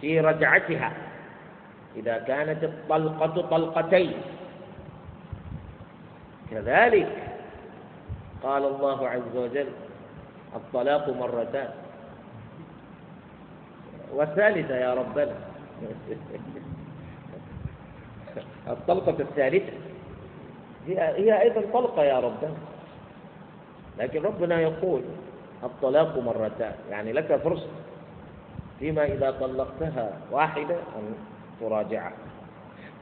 [0.00, 0.92] في رجعتها.
[1.96, 4.12] إذا كانت الطلقة طلقتين.
[6.50, 7.08] كذلك
[8.42, 9.68] قال الله عز وجل
[10.56, 11.68] الطلاق مرتان.
[14.12, 15.34] والثالثة يا ربنا.
[18.68, 19.72] الطلقة الثالثة.
[20.86, 22.54] هي هي أيضا طلقة يا ربنا.
[23.98, 25.02] لكن ربنا يقول
[25.62, 26.74] الطلاق مرتان.
[26.90, 27.66] يعني لك فرصة
[28.78, 31.14] فيما إذا طلقتها واحدة أن
[31.62, 32.12] تراجعها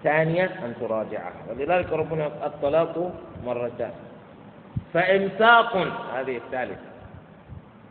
[0.03, 3.12] ثانية أن تراجعها ولذلك ربنا الطلاق
[3.44, 3.92] مرتان.
[4.94, 5.77] فإمساق
[6.14, 6.90] هذه الثالثة.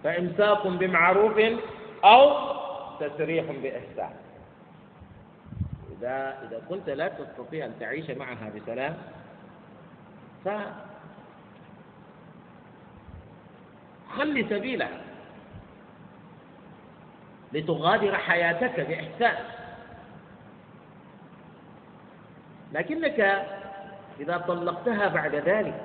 [0.04, 1.40] فإمساق بمعروف
[2.04, 2.32] أو
[3.00, 4.12] تسريح بإحسان.
[5.98, 8.98] إذا إذا كنت لا تستطيع أن تعيش معها بسلام
[10.46, 10.50] ف
[14.18, 15.02] خلي سبيلها.
[17.54, 19.59] لتغادر حياتك بإحسان.
[22.74, 23.20] لكنك
[24.20, 25.82] إذا طلقتها بعد ذلك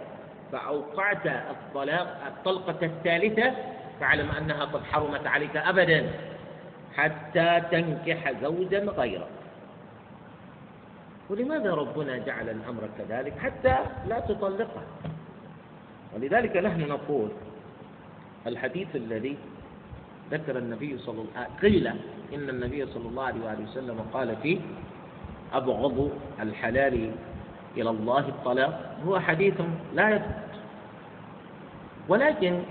[0.53, 3.53] فأوقعت الطلاق الطلقة الثالثة
[4.01, 6.11] فاعلم أنها قد حرمت عليك أبدا
[6.97, 9.29] حتى تنكح زوجا غيره
[11.31, 13.77] ولماذا ربنا جعل الأمر كذلك؟ حتى
[14.09, 14.83] لا تطلقها.
[16.15, 17.29] ولذلك نحن نقول
[18.47, 19.37] الحديث الذي
[20.31, 21.87] ذكر النبي صلى الله عليه وسلم قيل
[22.35, 24.59] إن النبي صلى الله عليه وسلم قال فيه
[25.55, 27.11] أبغض الحلال
[27.77, 29.55] إلى الله الطلاق هو حديث
[29.95, 30.53] لا يثبت.
[32.09, 32.63] ولكن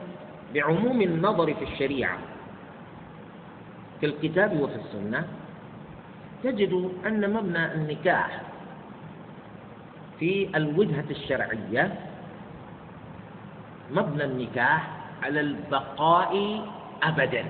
[0.53, 2.17] بعموم النظر في الشريعة
[3.99, 5.27] في الكتاب وفي السنة
[6.43, 8.41] تجد أن مبنى النكاح
[10.19, 11.95] في الوجهة الشرعية
[13.91, 14.87] مبنى النكاح
[15.23, 16.61] على البقاء
[17.03, 17.45] أبدا.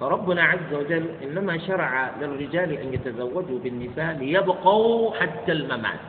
[0.00, 6.00] فربنا عز وجل إنما شرع للرجال أن يتزوجوا بالنساء ليبقوا حتى الممات.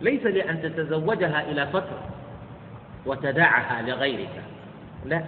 [0.00, 2.08] ليس لأن تتزوجها إلى فترة
[3.06, 4.42] وتدعها لغيرك
[5.06, 5.22] لا.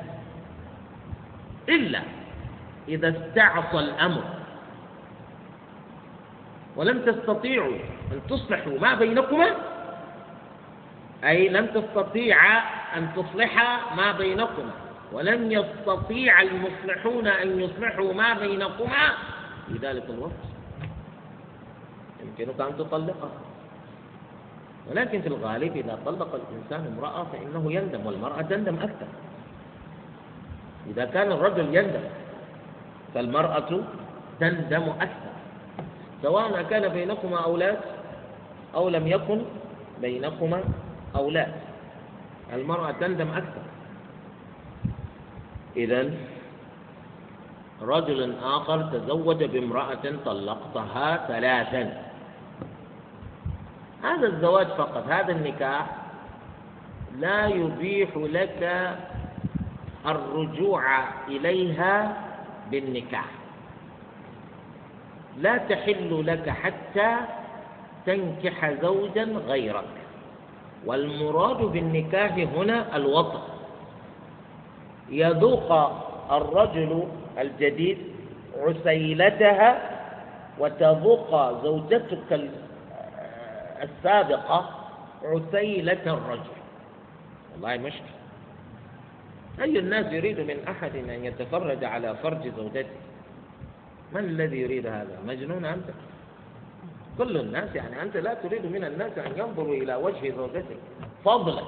[1.69, 2.01] إلا
[2.88, 4.25] إذا استعصى الأمر
[6.77, 7.77] ولم تستطيعوا
[8.12, 9.47] أن تصلحوا ما بينكما
[11.25, 12.37] أي لم تستطيع
[12.97, 14.73] أن تصلح ما بينكما.
[15.12, 19.05] ولم يستطيع المصلحون أن يصلحوا ما بينكما
[19.66, 20.44] في ذلك الوقت.
[22.23, 23.31] يمكنك أن تطلقها
[24.90, 29.07] ولكن في الغالب إذا طلق الإنسان امرأة فإنه يندم والمرأة تندم أكثر.
[30.87, 32.05] إذا كان الرجل يندم
[33.14, 33.70] فالمرأة
[34.40, 35.33] تندم أكثر.
[36.23, 37.79] سواء كان بينكما أولاد
[38.75, 39.42] أو لم يكن
[40.01, 40.61] بينكما
[41.16, 41.53] أولاد
[42.53, 43.62] المرأة تندم أكثر.
[45.77, 46.11] إذا
[47.83, 52.03] رجل آخر تزوج بامرأة طلقتها ثلاثا.
[54.03, 55.87] هذا الزواج فقط هذا النكاح
[57.19, 58.91] لا يبيح لك
[60.07, 60.83] الرجوع
[61.29, 62.17] إليها
[62.71, 63.27] بالنكاح.
[65.39, 67.17] لا تحل لك حتى
[68.07, 69.95] تنكح زوجا غيرك.
[70.87, 73.50] والمراد بالنكاح هنا الوطن.
[75.11, 75.73] يذوق
[76.33, 77.99] الرجل الجديد
[78.57, 79.70] عسيلتها
[80.59, 82.51] وتذوق زوجتك
[83.83, 84.70] السابقة
[85.23, 86.57] عسيلة الرجل.
[87.53, 88.20] والله مشكلة.
[89.61, 92.96] أي الناس يريد من أحد أن يتفرج على فرج زوجته؟
[94.12, 95.88] من الذي يريد هذا؟ مجنون أنت.
[97.18, 100.76] كل الناس يعني أنت لا تريد من الناس أن ينظروا إلى وجه زوجتك
[101.24, 101.62] فضلا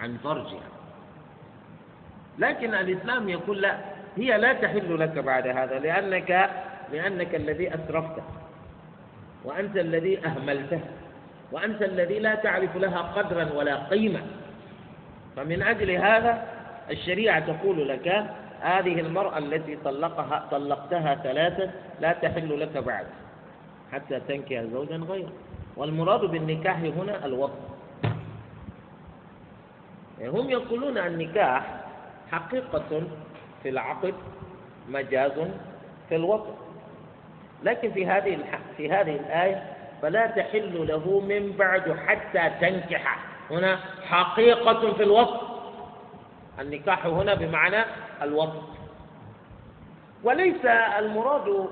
[0.00, 0.75] عن فرجها.
[2.38, 3.76] لكن الإسلام يقول لا
[4.16, 6.50] هي لا تحل لك بعد هذا لأنك
[6.92, 8.22] لأنك الذي أسرفت
[9.44, 10.80] وأنت الذي أهملته
[11.52, 14.20] وأنت الذي لا تعرف لها قدرا ولا قيمة.
[15.36, 16.46] فمن أجل هذا
[16.90, 18.24] الشريعة تقول لك
[18.60, 21.70] هذه المرأة التي طلقها طلقتها ثلاثة
[22.00, 23.06] لا تحل لك بعد
[23.92, 25.32] حتى تنكح زوجا غيره.
[25.76, 27.26] والمراد بالنكاح هنا
[30.20, 31.85] يعني هم يقولون النكاح
[32.32, 33.02] حقيقة
[33.62, 34.14] في العقد
[34.88, 35.32] مجاز
[36.08, 36.54] في الوطن
[37.62, 38.38] لكن في هذه
[38.76, 43.18] في هذه الآية فلا تحل له من بعد حتى تنكح.
[43.50, 43.76] هنا
[44.08, 45.40] حقيقة في الوصف
[46.60, 47.84] النكاح هنا بمعنى
[48.22, 48.62] الوصف
[50.24, 50.64] وليس
[50.98, 51.68] المراد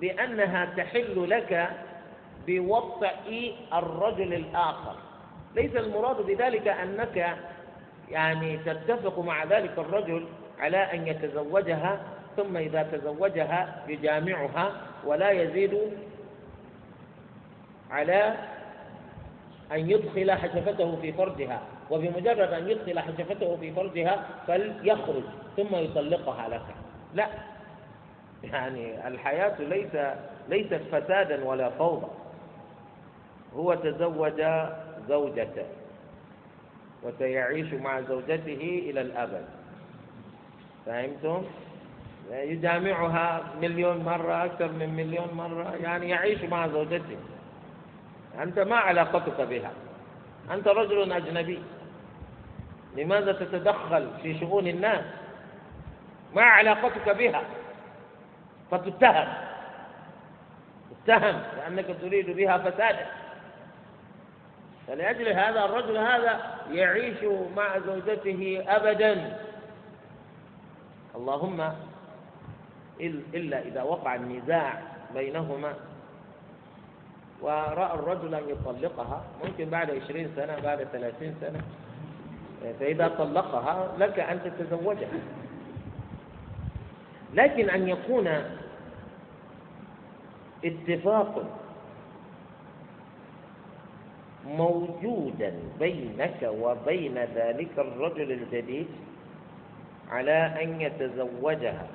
[0.00, 1.70] بأنها تحل لك
[2.46, 4.94] بوطئ الرجل الآخر.
[5.54, 7.36] ليس المراد بذلك أنك
[8.10, 10.26] يعني تتفق مع ذلك الرجل
[10.58, 12.00] على أن يتزوجها
[12.36, 14.72] ثم إذا تزوجها يجامعها
[15.04, 15.78] ولا يزيد
[17.90, 18.34] على
[19.72, 21.62] أن يدخل حشفته في فرجها.
[21.90, 25.22] وبمجرد أن يدخل حشفته في فرجها فليخرج
[25.56, 26.62] ثم يطلقها لك.
[27.14, 27.28] لا.
[28.44, 29.96] يعني الحياة ليس
[30.48, 32.06] ليست فسادا ولا فوضى.
[33.56, 34.42] هو تزوج
[35.08, 35.66] زوجة
[37.02, 39.44] وسيعيش مع زوجته إلى الأبد.
[40.86, 41.44] فهمتم؟
[42.30, 47.16] يجامعها مليون مرة أكثر من مليون مرة يعني يعيش مع زوجته.
[48.42, 49.70] أنت ما علاقتك بها.
[50.50, 51.62] أنت رجل أجنبي.
[52.96, 55.04] لماذا تتدخل في شؤون الناس؟
[56.34, 57.42] ما علاقتك بها.
[58.70, 59.28] فتتهم.
[60.90, 63.06] تتهم لأنك تريد بها فسادا
[64.88, 67.16] فلأجل هذا الرجل هذا يعيش
[67.56, 69.38] مع زوجته أبدا.
[71.16, 71.72] اللهم
[73.34, 74.82] إلا إذا وقع النزاع
[75.14, 75.74] بينهما
[77.40, 81.60] ورأى الرجل أن يطلقها ممكن بعد عشرين سنة بعد ثلاثين سنة.
[82.80, 85.20] فإذا طلقها لك أن تتزوجها.
[87.34, 88.28] لكن أن يكون
[90.64, 91.44] اتفاق
[94.46, 98.86] موجودا بينك وبين ذلك الرجل الجديد
[100.10, 101.86] على أن يتزوجها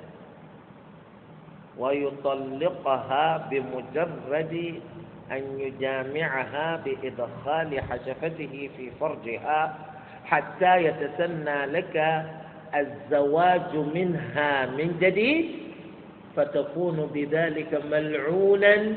[1.78, 4.74] ويطلقها بمجرد
[5.32, 9.74] أن يجامعها بإدخال حشفته في فرجها
[10.24, 12.24] حتى يتسنى لك
[12.76, 15.46] الزواج منها من جديد
[16.36, 18.94] فتكون بذلك ملعونا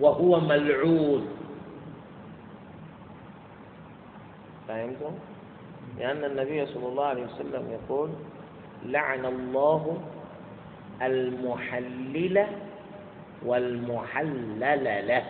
[0.00, 1.28] وهو ملعون.
[4.68, 5.12] فهمتم؟
[5.98, 8.10] لأن النبي صلى الله عليه وسلم يقول
[8.84, 9.98] لعن الله
[11.02, 12.46] المحلل
[13.44, 15.24] والمحلل له.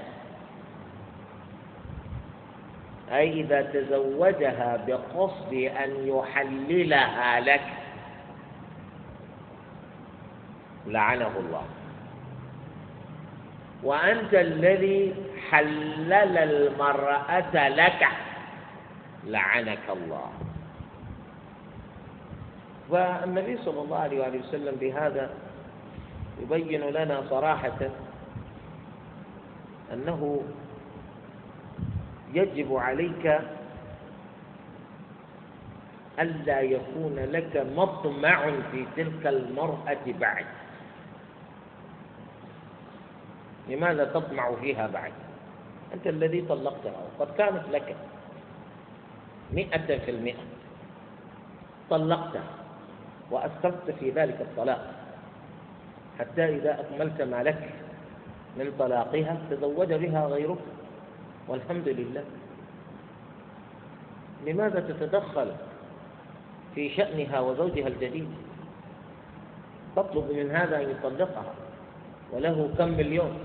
[3.13, 7.67] أي إذا تزوجها بقصد أن يحللها لك
[10.87, 11.65] لعنه الله.
[13.83, 15.15] وأنت الذي
[15.51, 18.09] حلل المرأة لك.
[19.27, 20.31] لعنك الله.
[22.91, 25.31] فالنبي صلى الله عليه وسلم بهذا
[26.43, 27.81] يبين لنا صراحة
[29.93, 30.43] أنه
[32.35, 33.41] يجب عليك
[36.21, 40.47] ألا يكون لك مطمع في تلك المرأة بعد.
[43.69, 45.13] لماذا تطمع فيها بعد؟
[45.95, 47.97] أنت الذي طلقتها وقد كانت لك.
[49.53, 50.45] مئة في المئة.
[51.91, 52.51] طلقتها
[53.31, 54.95] وأسقطت في ذلك الطلاق.
[56.19, 57.71] حتى إذا أكملت ما لك
[58.59, 60.59] من طلاقها تزوج بها غيرك.
[61.49, 62.25] والحمد لله.
[64.47, 65.53] لماذا تتدخل
[66.75, 68.29] في شأنها وزوجها الجديد؟
[69.97, 71.55] تطلب من هذا أن يطلقها
[72.33, 73.39] وله كم مليون؟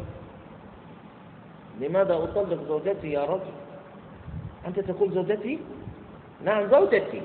[1.81, 3.53] لماذا أطلق زوجتي يا رجل؟
[4.67, 5.59] أنت تقول زوجتي
[6.45, 7.21] نعم زوجتي.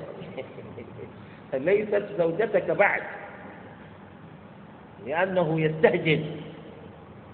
[1.54, 3.02] ليست زوجتك بعد.
[5.06, 6.24] لأنه يستهجن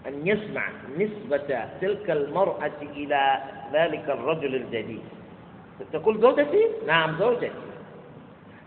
[0.07, 0.69] أن يسمع
[0.99, 5.03] نسبة تلك المرأة إلى ذلك الرجل الجديد.
[5.93, 7.51] تقول زوجتي؟ نعم زوجتي.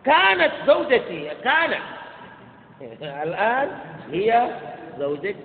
[0.05, 1.83] كانت زوجتي كانت.
[3.01, 3.69] الآن
[4.11, 4.49] هي
[4.99, 5.35] زوجتي.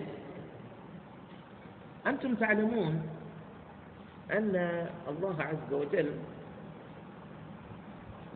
[2.07, 3.03] أنتم تعلمون
[4.33, 6.11] أن الله عز وجل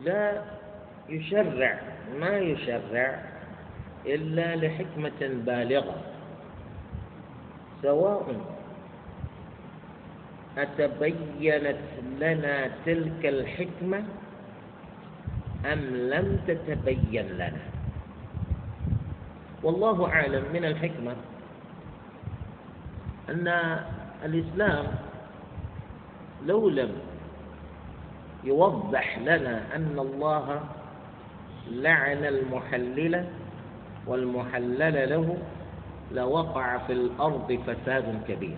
[0.03, 0.41] لا
[1.09, 1.79] يشرع
[2.19, 3.21] ما يشرع
[4.05, 6.01] إلا لحكمة بالغة
[7.81, 8.25] سواء
[10.57, 11.83] أتبينت
[12.19, 14.03] لنا تلك الحكمة
[15.65, 17.61] أم لم تتبين لنا.
[19.63, 21.15] والله أعلم من الحكمة
[23.29, 23.47] أن
[24.25, 24.85] الإسلام
[26.45, 26.91] لو لم
[28.45, 30.61] يوضح لنا أن الله
[31.71, 33.25] لعن المحلل
[34.07, 35.37] والمحلل له
[36.11, 38.57] لوقع في الأرض فساد كبير.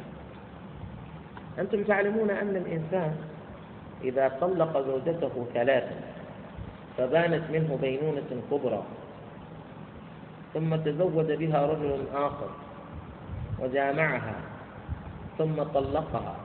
[1.59, 3.15] أنتم تعلمون أن الإنسان
[4.03, 5.95] إذا طلق زوجته ثلاثا
[6.97, 8.83] فبانت منه بينونة كبرى
[10.53, 12.49] ثم تزوج بها رجل آخر
[13.59, 14.35] وجامعها
[15.37, 16.35] ثم طلقها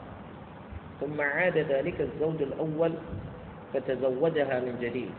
[1.01, 2.93] ثم عاد ذلك الزوج الأول
[3.75, 5.11] فتزوجها من جديد.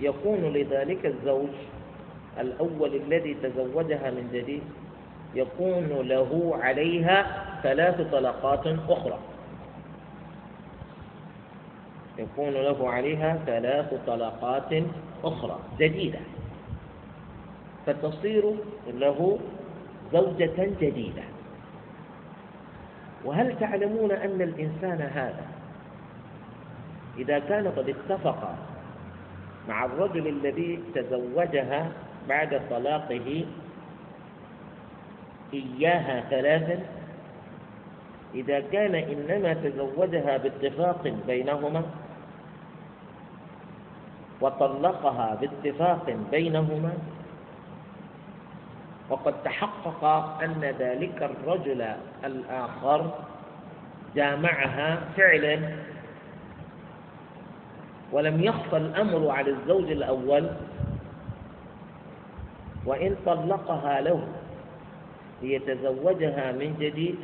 [0.00, 1.48] يكون لذلك الزوج
[2.40, 4.62] الأول الذي تزوجها من جديد
[5.34, 7.26] يكون له عليها
[7.62, 9.18] ثلاث طلقات أخرى.
[12.18, 14.82] يكون له عليها ثلاث طلقات
[15.24, 16.18] أخرى جديدة.
[17.86, 18.54] فتصير
[18.94, 19.38] له
[20.12, 21.22] زوجة جديدة.
[23.24, 25.55] وهل تعلمون أن الإنسان هذا
[27.18, 28.54] إذا كان قد اتفق
[29.68, 31.90] مع الرجل الذي تزوجها
[32.28, 33.44] بعد طلاقه
[35.54, 36.78] إياها ثلاثا
[38.34, 41.82] إذا كان إنما تزوجها باتفاق بينهما
[44.40, 46.92] وطلقها باتفاق بينهما
[49.10, 50.04] وقد تحقق
[50.42, 51.86] أن ذلك الرجل
[52.24, 53.10] الآخر
[54.14, 55.58] جامعها فعلا
[58.12, 60.50] ولم يخفى الأمر على الزوج الأول
[62.86, 64.28] وإن طلقها له
[65.42, 67.16] ليتزوجها من جديد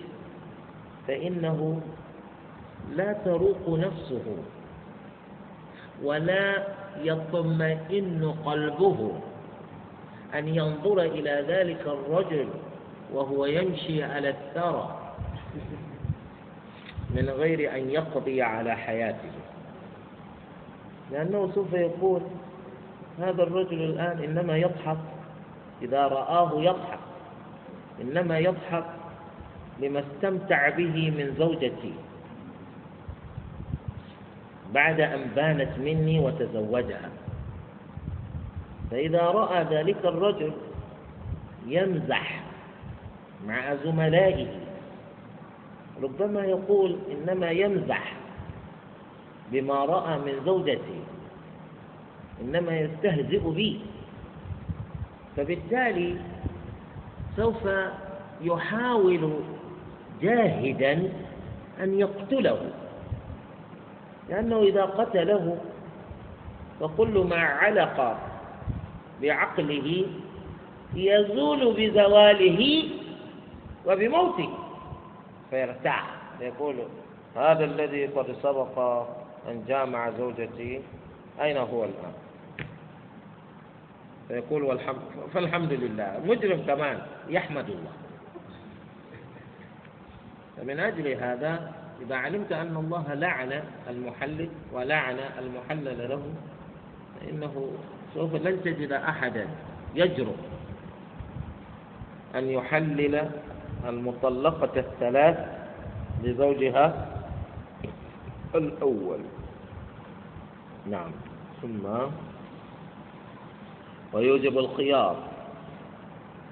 [1.09, 1.81] فإنه
[2.97, 4.37] لا تروق نفسه
[6.03, 6.67] ولا
[7.03, 9.13] يطمئن قلبه
[10.35, 12.49] أن ينظر إلى ذلك الرجل
[13.13, 14.99] وهو يمشي على الثرى
[17.11, 19.31] من غير أن يقضي على حياته.
[21.13, 22.23] لأنه سوف يقول
[23.19, 24.99] هذا الرجل الآن إنما يضحك
[25.83, 26.99] إذا رآه يضحك
[28.01, 28.85] إنما يضحك
[29.81, 31.93] لما استمتع به من زوجتي.
[34.75, 37.11] بعد أن بانت مني وتزوجها.
[38.91, 40.53] فإذا رأى ذلك الرجل
[41.67, 42.43] يمزح
[43.47, 44.47] مع زملائه.
[46.03, 48.22] ربما يقول إنما يمزح
[49.53, 51.01] بما رأى من زوجتي
[52.41, 53.81] إنما يستهزئ بي.
[55.37, 56.17] فبالتالي
[57.37, 57.69] سوف
[58.41, 59.33] يحاول
[60.23, 61.13] جاهدا
[61.81, 62.71] أن يقتله
[64.29, 65.57] لأنه إذا قتله
[66.81, 68.19] فكل ما علق
[69.23, 70.07] بعقله
[70.95, 72.85] يزول بزواله
[73.87, 74.49] وبموته
[75.51, 76.75] فيرتاح يقول
[77.37, 79.05] هذا الذي قد سبق
[79.49, 80.83] أن جامع زوجتي.
[81.41, 82.13] أين هو الآن؟
[84.29, 84.99] فيقول والحمد
[85.35, 86.21] فالحمد لله.
[86.25, 87.03] مجرم كمان.
[87.29, 87.93] يحمد الله.
[90.57, 91.73] فمن أجل هذا
[92.03, 96.23] إذا علمت أن الله لعن المحلل ولعن المحلل له
[97.21, 97.73] فإنه
[98.15, 99.47] سوف لن تجد أحدا
[99.95, 100.37] يجرؤ
[102.35, 103.31] أن يحلل
[103.89, 105.39] المطلقة الثلاث
[106.23, 107.07] لزوجها
[108.55, 109.21] الأول.
[110.87, 111.11] نعم.
[111.63, 111.87] ثم
[114.13, 115.17] ويوجب الخيار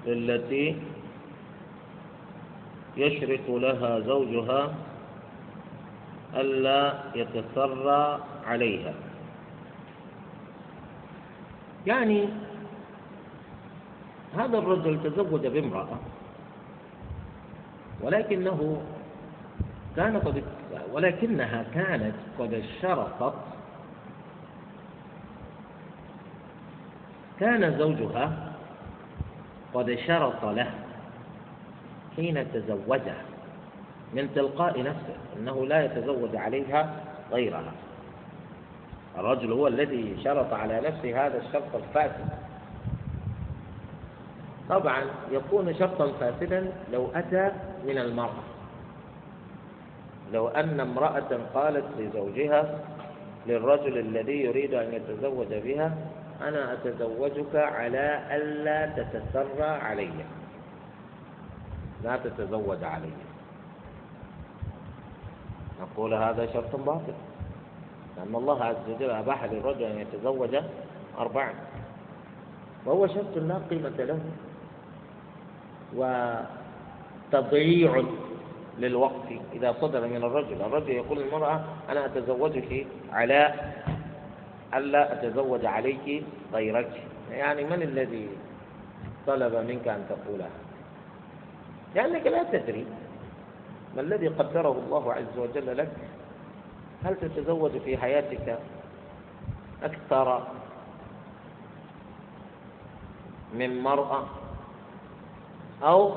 [0.05, 0.77] للتي
[2.97, 4.75] يشرط لها زوجها
[6.35, 8.93] ألا يتسرى عليها.
[11.87, 12.29] يعني
[14.35, 15.99] هذا الرجل تزوج بامرأة
[18.01, 18.81] ولكنه
[19.95, 20.43] كان قد
[20.91, 23.33] ولكنها كانت قد اشترطت
[27.39, 28.53] كان زوجها
[29.73, 30.71] قد شرط له
[32.15, 33.21] حين تزوجها
[34.13, 36.93] من تلقاء نفسه أنه لا يتزوج عليها
[37.31, 37.73] غيرها.
[39.17, 42.29] الرجل هو الذي شرط على نفسه هذا الشرط الفاسد.
[44.69, 47.51] طبعا يكون شرطا فاسدا لو أتى
[47.87, 48.50] من المرأة.
[50.31, 52.79] لو أن امرأة قالت لزوجها
[53.47, 55.97] للرجل الذي يريد أن يتزوج بها
[56.41, 60.11] أنا أتزوجك على ألا تتسرى علي.
[62.03, 63.11] لا تتزوج علي.
[65.81, 67.13] نقول هذا شرط باطل.
[68.17, 70.55] لأن الله عز وجل أباح للرجل أن يتزوج
[71.17, 71.53] أربعا.
[72.85, 74.19] وهو شرط لا قيمة له.
[77.31, 78.03] وتضييع
[78.79, 80.61] للوقت إذا صدر من الرجل.
[80.61, 83.53] الرجل يقول للمرأة أنا أتزوجك على
[84.73, 87.03] ألا أتزوج عليك غيرك.
[87.31, 88.29] يعني من الذي
[89.27, 90.49] طلب منك أن تقولها
[91.95, 92.85] لأنك لا تدري
[93.95, 95.91] ما الذي قدره الله عز وجل لك.
[97.03, 98.59] هل تتزوج في حياتك
[99.83, 100.47] أكثر
[103.53, 104.25] من مرأة
[105.83, 106.13] أو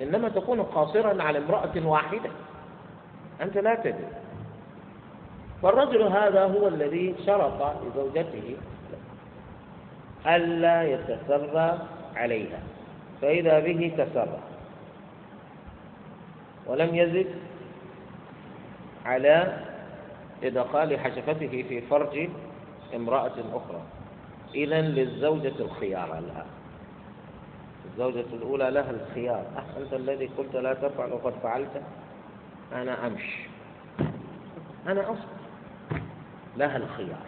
[0.00, 2.30] إنما تكون قاصرا على امرأة واحدة.
[3.42, 4.06] أنت لا تدري.
[5.62, 8.56] فالرجل هذا هو الذي شرط لزوجته
[10.26, 11.78] ألا يتسرى
[12.16, 12.60] عليها.
[13.22, 14.38] فإذا به تسرى.
[16.66, 17.26] ولم يزد
[19.06, 19.58] على
[20.42, 22.28] إدخال حشفته في فرج
[22.94, 23.82] امرأة أخرى.
[24.54, 26.46] إذا للزوجة الخيار لها.
[27.92, 29.44] الزوجة الأولى لها الخيار.
[29.76, 31.82] أنت الذي قلت لا تفعل وقد فعلت.
[32.72, 33.48] أنا أمشي.
[34.86, 35.42] أنا أصبر.
[36.56, 37.26] لها الخيار.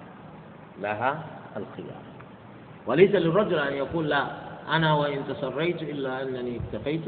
[0.80, 1.24] لها
[1.56, 2.02] الخيار.
[2.86, 4.26] وليس للرجل أن يقول لا
[4.68, 7.02] أنا وإن تسريت إلا أنني اكتفيت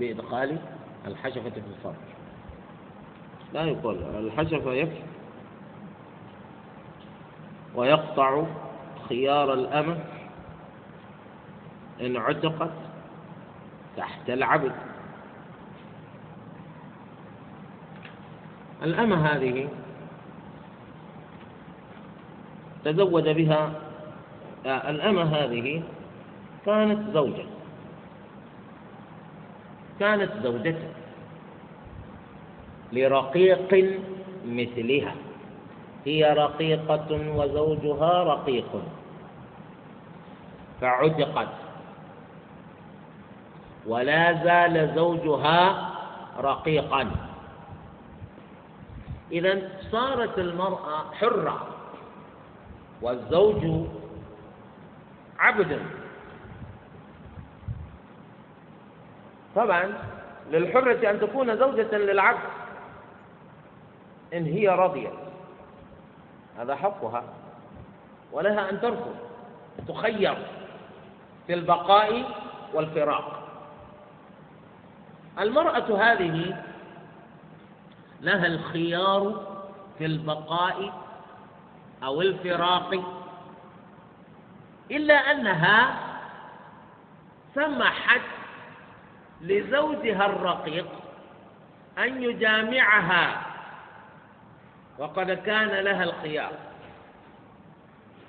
[0.00, 0.58] بإدخال
[1.06, 1.94] الحشفة في الفرج.
[3.52, 5.02] لا يقول الحشفة يكفي.
[7.74, 8.44] ويقطع
[9.08, 9.98] خيار الأمة.
[12.00, 12.70] إن عتقت
[13.96, 14.72] تحت العبد.
[18.82, 19.68] الأمة هذه
[22.84, 23.72] تزوج بها
[24.66, 25.82] الأمة هذه
[26.66, 27.44] كانت زوجة.
[30.00, 30.76] كانت زوجة
[32.92, 33.98] لرقيق
[34.46, 35.14] مثلها.
[36.04, 38.82] هي رقيقة وزوجها رقيق.
[40.80, 41.67] فعتقت
[43.88, 45.90] ولا زال زوجها
[46.40, 47.10] رقيقا.
[49.32, 51.66] إذا صارت المرأة حرة
[53.02, 53.86] والزوج
[55.38, 55.80] عبدا
[59.56, 59.94] طبعا
[60.50, 62.38] للحرة أن تكون زوجة للعبد
[64.34, 65.12] إن هي رضيت
[66.58, 67.24] هذا حقها
[68.32, 69.14] ولها أن ترفض
[69.88, 70.34] تخير
[71.46, 72.24] في البقاء
[72.74, 73.37] والفراق.
[75.40, 76.64] المرأة هذه
[78.20, 79.46] لها الخيار
[79.98, 80.92] في البقاء
[82.02, 82.94] أو الفراق
[84.90, 85.98] إلا أنها
[87.54, 88.20] سمحت
[89.40, 90.86] لزوجها الرقيق
[91.98, 93.46] أن يجامعها
[94.98, 96.52] وقد كان لها الخيار.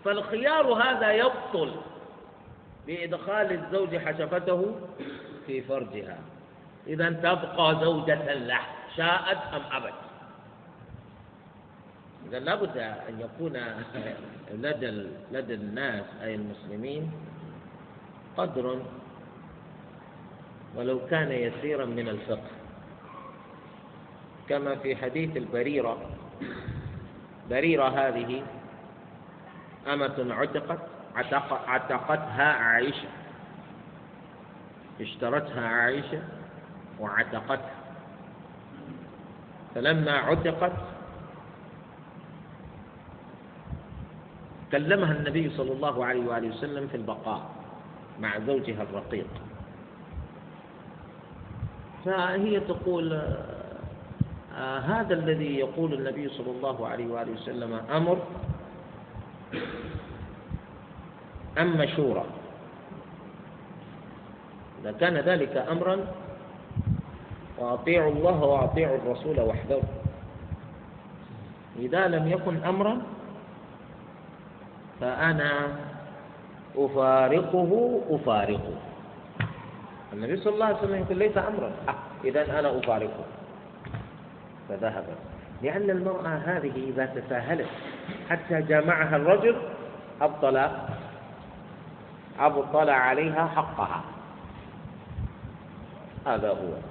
[0.06, 1.76] فالخيار هذا يبطل
[2.88, 4.76] بإدخال الزوج حشفته
[5.48, 6.18] في فرجها.
[6.90, 8.62] إذا تبقى زوجة له
[8.98, 9.94] شاءت أم أبت؟
[12.30, 13.58] إذا لابد أن يكون
[14.54, 17.12] لدى لدى الناس أي المسلمين
[18.38, 18.82] قدر
[20.76, 22.52] ولو كان يسيرا من الفقه.
[24.50, 25.98] كما في حديث البريرة
[27.50, 28.44] بريرة هذه
[29.88, 30.80] أمة عتقت
[31.16, 33.10] عتق عتقتها عائشة
[35.02, 36.22] اشترتها عائشة
[37.00, 37.76] وعتقتها
[39.76, 40.72] فلما عتقت
[44.72, 47.42] كلمها النبي صلى الله عليه وآله وسلم في البقاء
[48.20, 49.28] مع زوجها الرقيق.
[52.06, 53.14] فهي تقول
[54.58, 58.18] آه هذا الذي يقول النبي صلى الله عليه وآله وسلم أمر
[61.58, 62.26] أم مشورة؟
[64.82, 65.98] إذا كان ذلك أمرا
[67.60, 69.80] وأطيعوا الله وأطيعوا الرسول وحده.
[71.80, 73.02] إذا لم يكن أمرا
[75.00, 75.68] فأنا
[76.76, 78.78] أفارقه أفارقه.
[80.14, 81.72] النبي صلى الله عليه وسلم يقول ليس أمرا.
[81.90, 83.26] آه إذا أنا أفارقه.
[84.70, 85.18] فذهبت
[85.62, 87.68] لأن المرأة هذه إذا تساهلت
[88.30, 89.56] حتى جامعها الرجل
[90.22, 90.70] أبطل
[92.40, 94.02] أبطل عليها حقها.
[96.28, 96.89] هذا هو.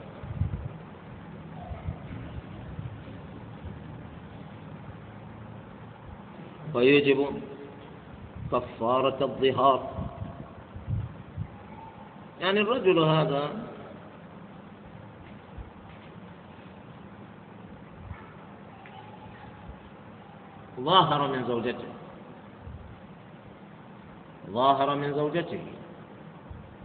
[6.74, 7.26] ويجب
[8.52, 9.90] كفارة الظهار.
[12.40, 13.50] يعني الرجل هذا
[20.80, 21.88] ظاهر من زوجته
[24.50, 25.60] ظاهر من زوجته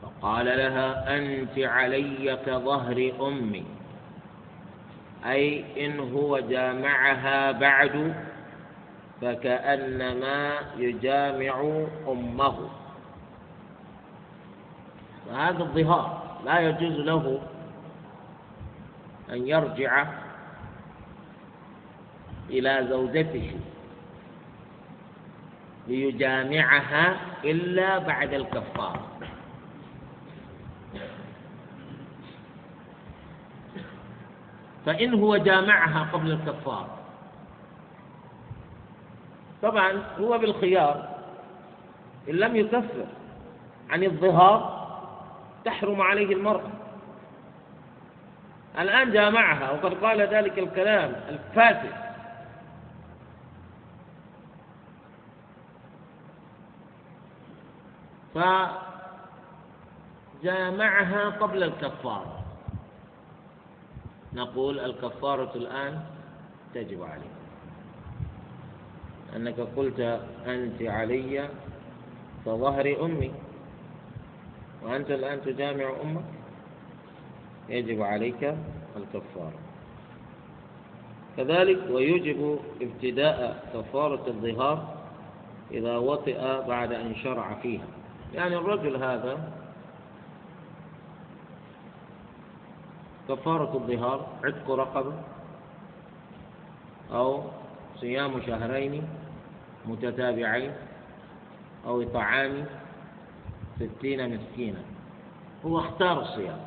[0.02, 3.66] فقال لها أنت علي كظهر أمي
[5.26, 8.16] أي إن هو جامعها بعد
[9.24, 11.56] فكأنما يجامع
[12.08, 12.56] أمه.
[15.28, 17.40] وهذا الظهار لا يجوز له
[19.30, 20.08] أن يرجع
[22.50, 23.52] إلى زوجته
[25.88, 29.08] ليجامعها إلا بعد الكفارة
[34.86, 37.03] فإن هو جامعها قبل الكفارة
[39.64, 41.10] طبعا هو بالخيار
[42.30, 43.06] إن لم يكفر
[43.90, 44.84] عن الظهار
[45.66, 46.72] تحرم عليه المرأة.
[48.80, 51.92] الآن جامعها وقد قال ذلك الكلام الفاسد
[60.42, 62.40] فجامعها قبل الكفارة
[64.34, 66.02] نقول الكفارة الآن
[66.74, 67.43] تجب عليه
[69.36, 70.00] أنك قلت
[70.46, 71.50] أنت علي
[72.46, 73.32] كظهر أمي.
[74.84, 76.24] وأنت الآن تجامع أمك.
[77.70, 78.56] يجب عليك
[78.98, 79.60] الكفارة.
[81.38, 84.96] كذلك ويجب ابتداء كفارة الظهار
[85.72, 87.88] إذا وطئ بعد أن شرع فيها.
[88.34, 89.52] يعني الرجل هذا
[93.30, 95.14] كفارة الظهار عتق رقبة
[97.12, 97.44] أو
[97.96, 99.04] صيام شهرين
[99.86, 100.72] متتابعين
[101.86, 102.66] أو إطعام
[103.80, 104.80] ستين مسكينا.
[105.66, 106.60] هو اختار الصيام.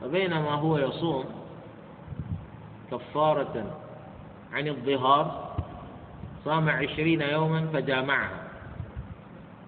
[0.00, 1.24] فبينما هو يصوم
[2.90, 3.78] كفارة
[4.52, 5.56] عن الظهار
[6.44, 8.42] صام عشرين يوما فجامعها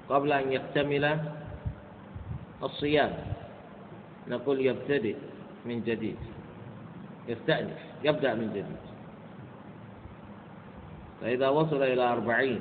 [0.08, 1.18] قبل أن يكتمل
[2.62, 3.12] الصيام.
[4.28, 5.16] نقول يبتدئ
[5.66, 6.16] من جديد.
[7.28, 8.91] يستأنف يبدأ من جديد.
[11.22, 12.60] فإذا وصل إلى أربعين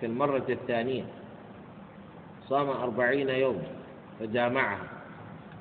[0.00, 1.04] في المرة الثانية
[2.48, 3.62] صام أربعين يوم
[4.20, 4.86] فجامعها.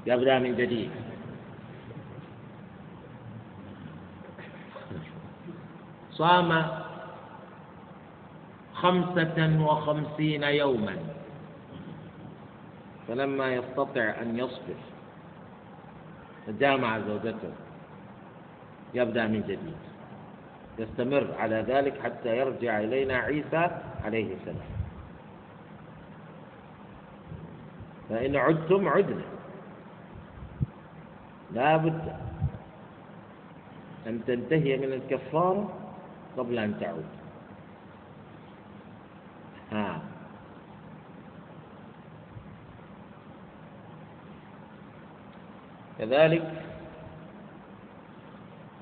[0.05, 0.91] يبدأ من جديد.
[6.11, 6.65] صام
[8.73, 10.95] خمسة وخمسين يوما.
[13.07, 14.79] فلما يستطع أن يصبر
[16.47, 17.53] فجامع زوجته.
[18.93, 19.86] يبدأ من جديد.
[20.79, 23.69] يستمر على ذلك حتى يرجع إلينا عيسى
[24.03, 24.69] عليه السلام.
[28.09, 29.25] فإن عدتم عدنا.
[31.53, 32.15] لا بد
[34.07, 35.73] أن تنتهي من الكفارة
[36.37, 37.05] قبل أن تعود.
[39.71, 40.01] ها.
[45.99, 46.63] كذلك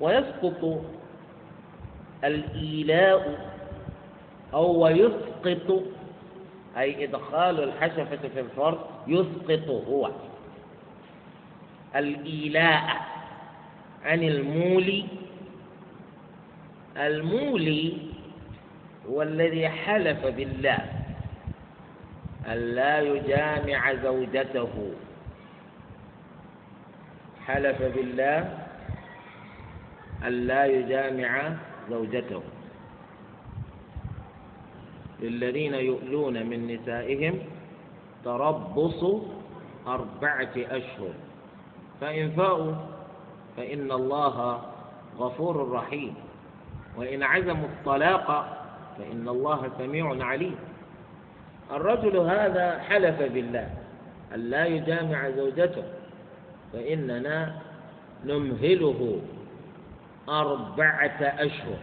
[0.00, 0.84] ويسقط
[2.24, 3.46] الإيلاء
[4.54, 5.82] أو ويسقط
[6.78, 10.10] أي إدخال الحشفة في الفرد يسقط هو.
[11.96, 12.82] الإيلاء
[14.04, 15.04] عن المولي.
[16.96, 17.96] المولي
[19.08, 20.78] هو الذي حلف بالله
[22.48, 24.92] ألا يجامع زوجته.
[27.46, 28.58] حلف بالله
[30.26, 31.52] ألا يجامع
[31.90, 32.42] زوجته.
[35.20, 37.38] للذين يؤلون من نسائهم
[38.24, 39.00] تربص
[39.86, 41.14] أربعة أشهر.
[42.00, 42.74] فإن فاءوا
[43.56, 44.60] فإن الله
[45.18, 46.14] غفور رحيم.
[46.96, 48.28] وإن عزموا الطلاق
[48.98, 50.56] فإن الله سميع عليم.
[51.70, 53.70] الرجل هذا حلف بالله
[54.34, 55.84] أن لا يجامع زوجته
[56.72, 57.62] فإننا
[58.24, 59.20] نمهله.
[60.28, 61.78] أربعة أشهر.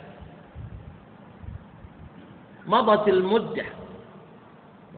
[2.65, 3.65] مضت المدة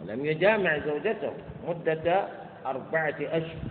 [0.01, 1.33] ولم يجامع زوجته
[1.67, 2.27] مدة
[2.65, 3.69] أربعة أشهر.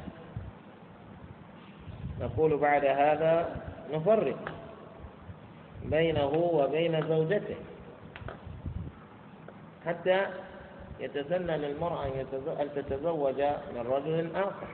[2.20, 3.62] نقول بعد هذا
[3.92, 4.52] نفرق
[5.84, 7.56] بينه وبين زوجته.
[9.86, 10.26] حتى
[11.00, 12.06] يتسنى للمرأة
[12.60, 13.42] أن تتزوج
[13.74, 14.66] من رجل آخر.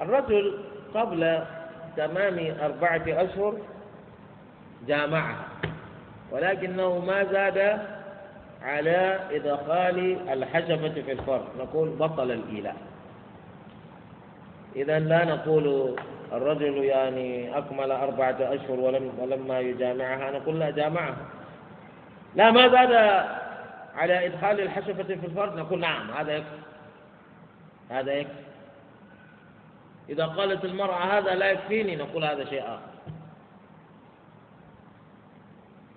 [0.00, 0.64] الرجل
[0.94, 1.44] قبل
[1.98, 3.54] تمام أربعة أشهر
[4.86, 5.44] جامعها
[6.32, 7.78] ولكنه ما زاد
[8.62, 9.98] على إدخال
[10.32, 12.76] الحشفة في الفرد نقول بطل الإيلاء
[14.76, 15.96] إذا لا نقول
[16.32, 20.30] الرجل يعني أكمل أربعة أشهر ولم ولما يجامعها.
[20.30, 21.16] نقول لا جامعها.
[22.36, 22.92] لا ما زاد
[23.94, 26.58] على إدخال الحشفة في الفرد نقول نعم هذا يكفي.
[27.90, 28.47] هذا يكفي.
[30.08, 32.98] إذا قالت المرأة هذا لا يكفيني نقول هذا شيء آخر.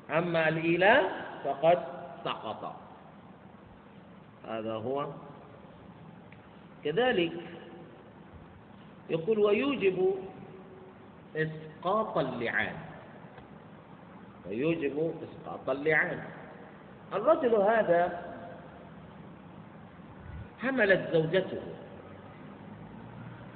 [0.09, 1.09] أما الإله
[1.43, 1.83] فقد
[2.25, 2.75] سقط.
[4.47, 5.07] هذا هو.
[6.83, 7.33] كذلك
[9.09, 10.15] يقول ويوجب
[11.35, 12.75] إسقاط اللعان.
[14.47, 16.23] ويوجب إسقاط اللعان.
[17.13, 18.33] الرجل هذا
[20.59, 21.61] حملت زوجته.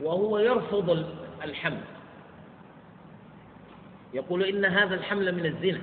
[0.02, 1.06] وهو يرفض
[1.44, 1.82] الحمل.
[4.14, 5.82] يقول إن هذا الحمل من الزنا.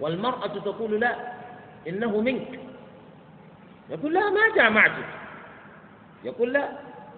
[0.00, 1.16] والمرأة تقول لا
[1.88, 2.60] إنه منك.
[3.90, 5.08] يقول لا ما جامعتك.
[6.24, 6.68] يقول لا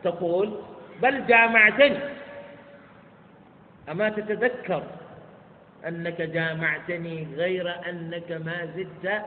[0.05, 0.61] تقول
[1.03, 1.99] بل جامعتني.
[3.91, 4.83] أما تتذكر
[5.87, 9.23] أنك جامعتني غير أنك ما زدت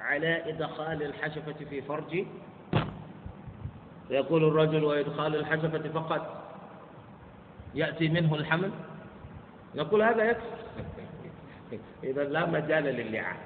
[0.00, 2.26] على إدخال الحشفة في فرجي؟
[4.12, 6.42] فيقول الرجل وإدخال الحشفة فقط.
[7.74, 8.70] يأتي منه الحمل؟
[9.74, 10.44] نقول هذا يكفي.
[12.10, 13.36] إذا لا مجال للعان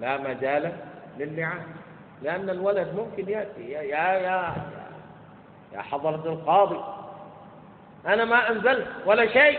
[0.00, 0.72] لا مجال
[1.18, 1.62] للعان
[2.22, 3.70] لأن الولد ممكن يأتي.
[3.70, 4.54] يا يا يا,
[5.72, 6.84] يا حضرة القاضي.
[8.06, 9.58] أنا ما أنزلت ولا شيء.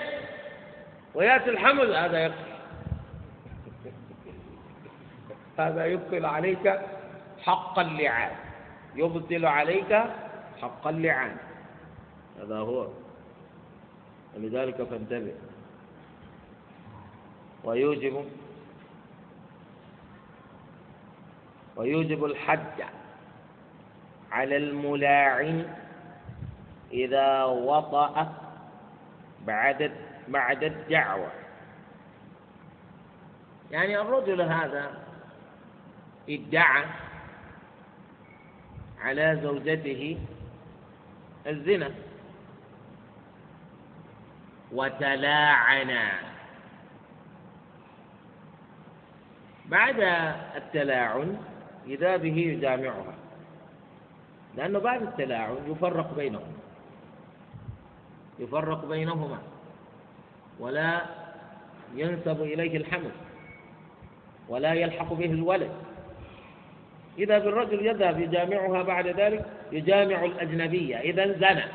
[1.15, 2.53] ويأتي الحمل هذا يكفي.
[5.59, 6.79] هذا يبطل عليك
[7.41, 8.31] حق اللعان
[8.95, 10.03] يبطل عليك
[10.63, 11.37] حق اللعان
[12.39, 12.87] هذا هو.
[14.35, 15.33] ولذلك فانتبه.
[17.63, 18.25] ويوجب
[21.75, 22.83] ويوجب الحد
[24.31, 25.75] على الملاعن
[26.91, 28.33] إذا وطأ
[29.45, 29.91] بعد
[30.27, 31.31] بعد الدعوة.
[33.71, 35.03] يعني الرجل هذا
[36.29, 36.85] ادعى
[39.01, 40.19] على زوجته
[41.47, 41.91] الزنا.
[44.71, 46.11] وتلاعنا.
[49.65, 49.99] بعد
[50.55, 51.37] التلاعن
[51.87, 53.13] إذا به يجامعها.
[54.55, 56.53] لأنه بعد التلاعن يفرق بينهم
[58.39, 59.37] يفرق بينهما.
[60.59, 61.01] ولا
[61.95, 63.11] ينسب إليه الحمل.
[64.49, 65.71] ولا يلحق به الولد.
[67.17, 70.97] إذا بالرجل يذهب يجامعها بعد ذلك يجامع الأجنبية.
[70.99, 71.65] إذا زنى.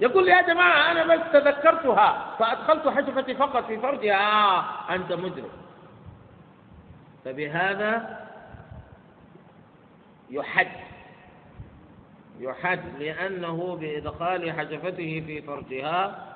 [0.00, 5.48] يقول يا جماعة أنا بس تذكرتها فأدخلت حشفتي فقط في فرجها آه أنت مجرم.
[7.24, 8.18] فبهذا
[10.30, 10.68] يحد.
[12.40, 16.26] يحد لأنه بإدخال حشفته في فرجها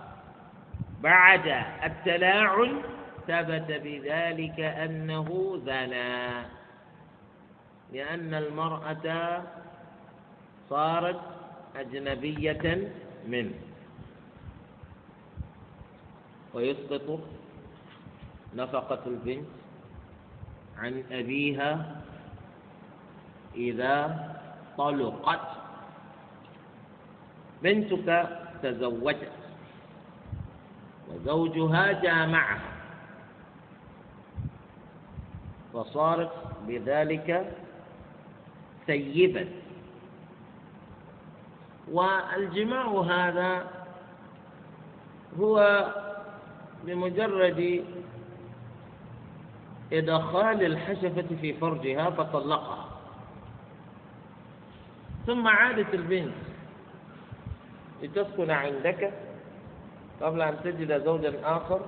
[1.01, 2.83] بعد التلاعن
[3.29, 6.29] ثبت بذلك أنه زنى.
[7.93, 9.43] لأن المرأة
[10.71, 11.21] صارت
[11.77, 12.93] أجنبية
[13.27, 13.55] منه
[16.55, 17.21] ويسقط
[18.55, 19.47] نفقة البنت
[20.79, 22.03] عن أبيها
[23.55, 24.33] إذا
[24.79, 25.49] طلقت.
[27.63, 28.09] بنتك
[28.63, 29.33] تزوجت
[31.09, 32.73] وزوجها جامعها.
[35.73, 36.33] فصارت
[36.69, 37.53] بذلك
[38.87, 39.66] سيبا.
[41.93, 43.67] والجماع هذا
[45.41, 45.87] هو
[46.85, 47.85] بمجرد
[49.93, 52.85] إدخال الحشفة في فرجها فطلقها.
[55.27, 56.35] ثم عادت البنت
[58.03, 59.13] لتسكن عندك
[60.23, 61.81] قبل أن تجد زوجا آخر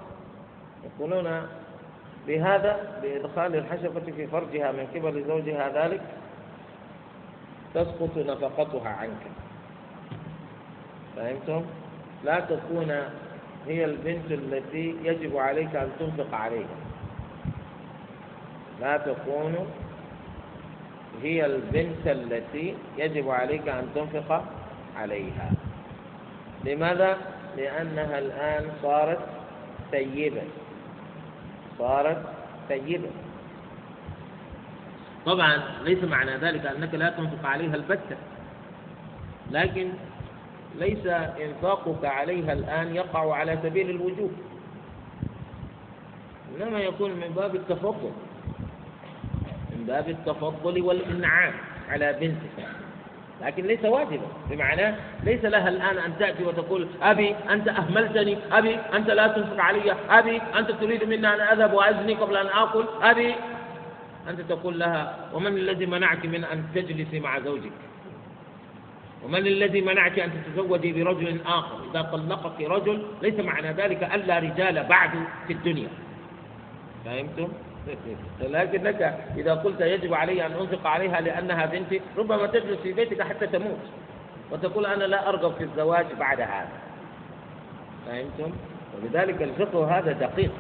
[0.85, 1.47] يقولون
[2.27, 6.03] بهذا بإدخال الحشفة في فرجها من قبل زوجها ذلك
[7.75, 9.48] تسقط نفقتها عنك.
[11.19, 11.63] فهمتم؟
[12.25, 12.91] لا تكون
[13.67, 16.79] هي البنت التي يجب عليك أن تنفق عليها.
[18.81, 19.67] لا تكون
[21.23, 24.45] هي البنت التي يجب عليك أن تنفق
[24.97, 25.51] عليها.
[26.65, 27.17] لماذا؟
[27.57, 29.19] لأنها الآن صارت
[29.91, 30.43] سيبة.
[31.79, 32.23] صارت
[32.69, 33.11] سيبة.
[35.27, 38.17] طبعا ليس معنى ذلك أنك لا تنفق عليها البتة.
[39.51, 39.91] لكن
[40.79, 41.07] ليس
[41.47, 44.33] إنفاقك عليها الآن يقع على سبيل الوجوب.
[46.57, 48.11] إنما يكون من باب التفضل
[49.77, 51.53] من باب التفضل والإنعام
[51.89, 52.69] على بنتك.
[53.43, 59.11] لكن ليس واجبا بمعنى ليس لها الآن أن تأتي وتقول أبي أنت أهملتني أبي أنت
[59.11, 63.35] لا تنفق علي أبي أنت تريد مني أن أذهب وأزني قبل أن آكل أبي.
[64.29, 67.73] أنت تقول لها ومن الذي منعك من أن تجلسي مع زوجك؟
[69.25, 74.85] ومن الذي منعك أن تتزوجي برجل آخر؟ إذا طلقك رجل ليس معنى ذلك ألا رجال
[74.85, 75.11] بعد
[75.47, 75.89] في الدنيا.
[77.05, 77.49] فهمتم؟
[78.41, 83.47] لكنك إذا قلت يجب علي أن أنفق عليها لأنها بنتي ربما تجلس في بيتك حتى
[83.47, 83.79] تموت
[84.53, 86.79] وتقول أنا لا أرغب في الزواج بعد هذا.
[88.07, 88.53] فهمتم؟
[88.97, 90.53] ولذلك الفقه هذا دقيق.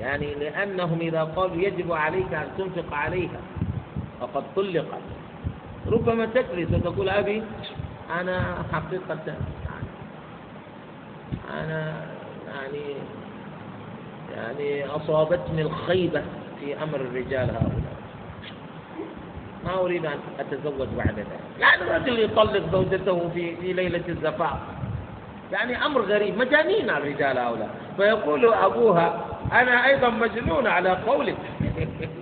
[0.00, 3.40] يعني لأنهم إذا قالوا يجب عليك أن تنفق عليها
[4.20, 5.17] فقد طلقت.
[5.92, 7.42] ربما تجلس وتقول أبي
[8.20, 9.34] أنا حقيقة
[11.54, 11.94] أنا
[12.48, 12.94] يعني
[14.36, 16.22] يعني أصابتني الخيبة
[16.60, 17.98] في أمر الرجال هؤلاء.
[19.64, 21.40] ما أريد أن أتزوج بعد ذلك.
[21.60, 24.58] يعني الرجل يطلق زوجته في في ليلة الزفاف.
[25.52, 26.38] يعني أمر غريب.
[26.38, 27.70] مجانين الرجال هؤلاء.
[27.96, 31.36] فيقول أبوها أنا أيضا مجنون على قولك.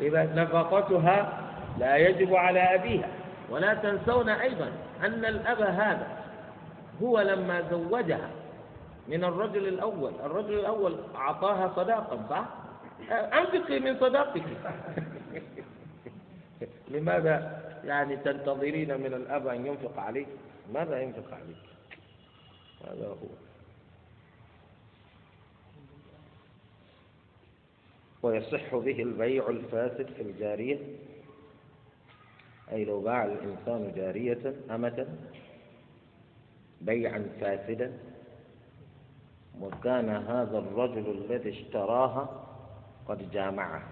[0.00, 1.38] إذا نفقتها
[1.78, 3.08] لا يجب على أبيها.
[3.50, 4.72] ولا تنسون أيضا
[5.02, 6.06] أن الأب هذا
[7.02, 8.30] هو لما زوجها
[9.08, 10.12] من الرجل الأول.
[10.24, 12.44] الرجل الأول أعطاها صداقا صح؟
[13.12, 14.42] أنفقي من صداقك.
[16.90, 20.28] لماذا يعني تنتظرين من الأب أن ينفق عليك؟
[20.74, 21.56] ماذا ينفق عليك؟
[22.86, 23.49] هذا هو.
[28.22, 30.78] ويصح به البيع الفاسد في الجارية.
[32.72, 35.06] أي لو باع الإنسان جارية أمة
[36.80, 37.92] بيعا فاسدا
[39.60, 42.46] وكان هذا الرجل الذي اشتراها
[43.08, 43.82] قد جامعه.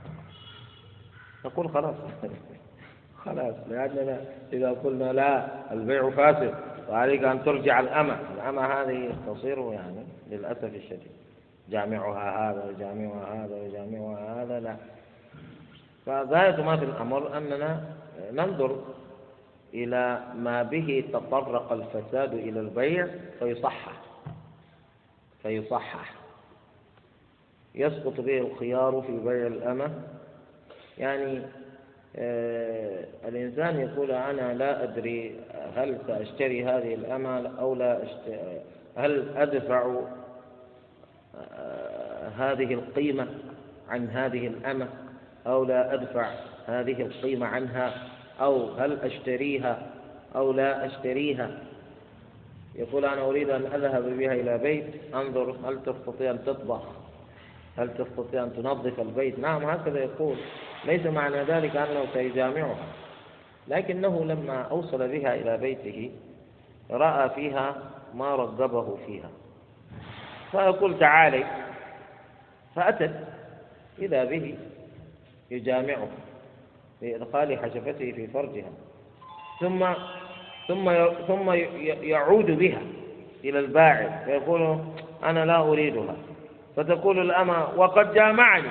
[1.44, 1.96] نقول خلاص.
[3.24, 6.54] خلاص لأننا إذا قلنا لا البيع فاسد
[6.88, 8.18] وعليك أن ترجع الأمة.
[8.34, 11.27] الأمة هذه تصير يعني للأسف الشديد.
[11.70, 14.76] جامعها هذا وجامعها هذا وجامعها هذا لا.
[16.06, 17.84] فغاية ما في الأمر أننا
[18.32, 18.84] ننظر
[19.74, 23.08] إلى ما به تطرق الفساد إلى البيع
[23.38, 23.92] فيصحح.
[25.42, 26.14] فيصحح.
[27.74, 29.90] يسقط به الخيار في بيع الأمة.
[30.98, 31.42] يعني
[32.16, 35.40] آه الإنسان يقول أنا لا أدري
[35.76, 38.60] هل سأشتري هذه الأمة أو لا أشتري
[38.96, 40.00] هل أدفع
[42.38, 43.26] هذه القيمة
[43.88, 44.88] عن هذه الأمة
[45.46, 46.30] أو لا أدفع
[46.66, 47.94] هذه القيمة عنها
[48.40, 49.86] أو هل أشتريها
[50.36, 51.50] أو لا أشتريها.
[52.74, 55.14] يقول أنا أريد أن أذهب بها إلى بيت.
[55.14, 56.82] أنظر هل تستطيع أن تطبخ؟
[57.76, 60.36] هل تستطيع أن تنظف البيت؟ نعم هكذا يقول.
[60.84, 62.86] ليس معنى ذلك أنه سيجامعها.
[63.68, 66.10] لكنه لما أوصل بها إلى بيته
[66.90, 67.76] رأى فيها
[68.14, 69.30] ما رغبه فيها.
[70.50, 71.44] فيقول تعالي.
[72.76, 73.24] فأتت
[73.98, 74.58] إذا به
[75.50, 76.08] يجامعه
[77.00, 78.70] بإدخال حشفته في فرجها.
[79.60, 79.86] ثم
[80.68, 80.92] ثم
[81.26, 81.50] ثم
[82.02, 82.80] يعود بها
[83.44, 84.24] إلى الباعث.
[84.24, 84.78] فيقول
[85.24, 86.16] أنا لا أريدها.
[86.76, 88.68] فتقول الأمة وقد جامعني.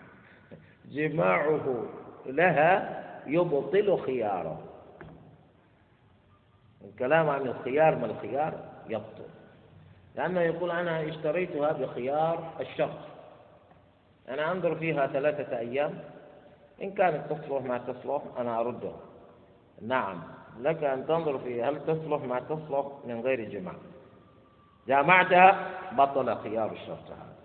[0.92, 1.84] جماعة
[2.26, 4.60] لها يبطل خياره.
[6.84, 8.52] الكلام عن الخيار ما الخيار؟
[8.88, 9.39] يبطل.
[10.16, 13.08] لأنه يقول أنا اشتريتها بخيار الشخص.
[14.28, 15.98] أنا أنظر فيها ثلاثة أيام
[16.82, 18.96] إن كانت تصلح ما تصلح أنا أردها
[19.82, 20.22] نعم
[20.60, 23.74] لك أن تنظر في هل تصلح ما تصلح من غير جماع.
[24.88, 27.36] جامعتها بطل خيار الشرط هذا.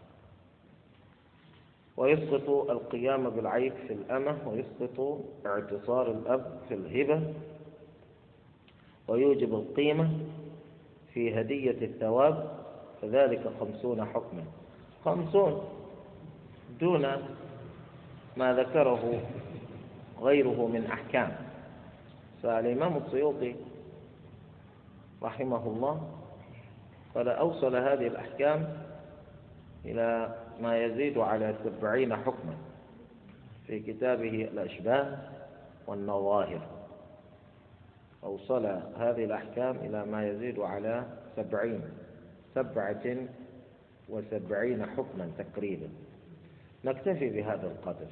[1.97, 7.33] ويسقط القيام بالعيب في الأمة ويسقط اعتصار الأب في الهبة.
[9.07, 10.09] ويوجب القيمة
[11.15, 12.51] في هدية الثواب
[13.01, 14.43] فذلك خمسون حكما.
[15.05, 15.63] خمسون
[16.79, 17.01] دون
[18.37, 19.21] ما ذكره
[20.21, 21.35] غيره من أحكام.
[22.43, 23.55] فالإمام السيوطي
[25.23, 26.09] رحمه الله
[27.15, 28.77] قد أوصل هذه الأحكام
[29.85, 32.55] إلى ما يزيد على سبعين حكما
[33.67, 35.17] في كتابه الأشباه
[35.87, 36.74] والنظاهر
[38.25, 38.65] أوصل
[38.97, 41.05] هذه الأحكام إلى ما يزيد على
[41.35, 41.81] سبعين
[42.55, 43.17] سبعة
[44.09, 45.89] وسبعين حكما تقريبا.
[46.85, 48.07] نكتفي بهذا القدر.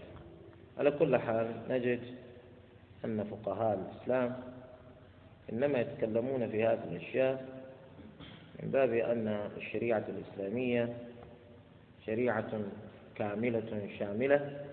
[0.77, 1.99] على كل حال نجد
[3.05, 4.35] أن فقهاء الإسلام
[5.53, 7.45] إنما يتكلمون في هذه الأشياء
[8.63, 10.97] من باب أن الشريعة الإسلامية
[12.05, 12.61] شريعة
[13.15, 14.65] كاملة شاملة.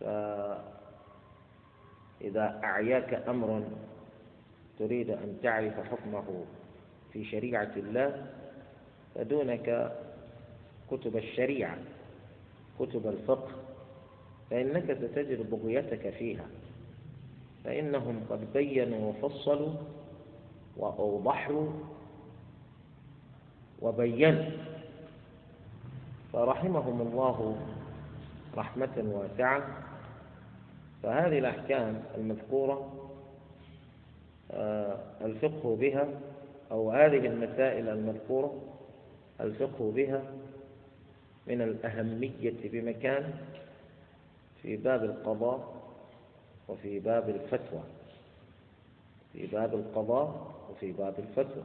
[0.00, 0.60] فإذا
[2.64, 3.62] أعياك أمر
[4.80, 6.44] تريد أن تعرف حكمه
[7.12, 8.26] في شريعة الله
[9.14, 9.92] فدونك
[10.90, 11.78] كتب الشريعة
[12.78, 13.48] كتب الفقه
[14.50, 16.46] فإنك ستجد بغيتك فيها.
[17.64, 19.72] فإنهم قد بينوا وفصلوا
[20.76, 21.68] وأوضحوا
[23.82, 24.50] وبينوا.
[26.32, 27.56] فرحمهم الله
[28.56, 29.62] رحمة واسعة.
[31.02, 32.99] فهذه الأحكام المذكورة
[35.24, 36.08] الفقه بها
[36.70, 38.62] أو هذه المسائل المذكورة
[39.40, 40.22] الفقه بها
[41.46, 43.34] من الأهمية بمكان
[44.62, 45.80] في باب القضاء
[46.68, 47.82] وفي باب الفتوى.
[49.32, 51.64] في باب القضاء وفي باب الفتوى.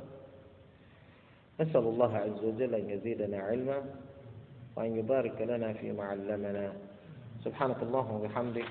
[1.59, 3.81] نسأل الله عز وجل أن يزيدنا علما
[4.75, 6.73] وأن يبارك لنا فيما علمنا.
[7.43, 8.65] سبحانك اللهم وبحمدك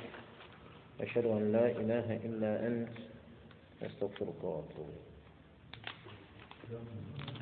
[1.01, 2.89] أشهد أن لا إله إلا أنت
[3.84, 4.90] أستغفرك وأتوب
[6.70, 7.33] إليك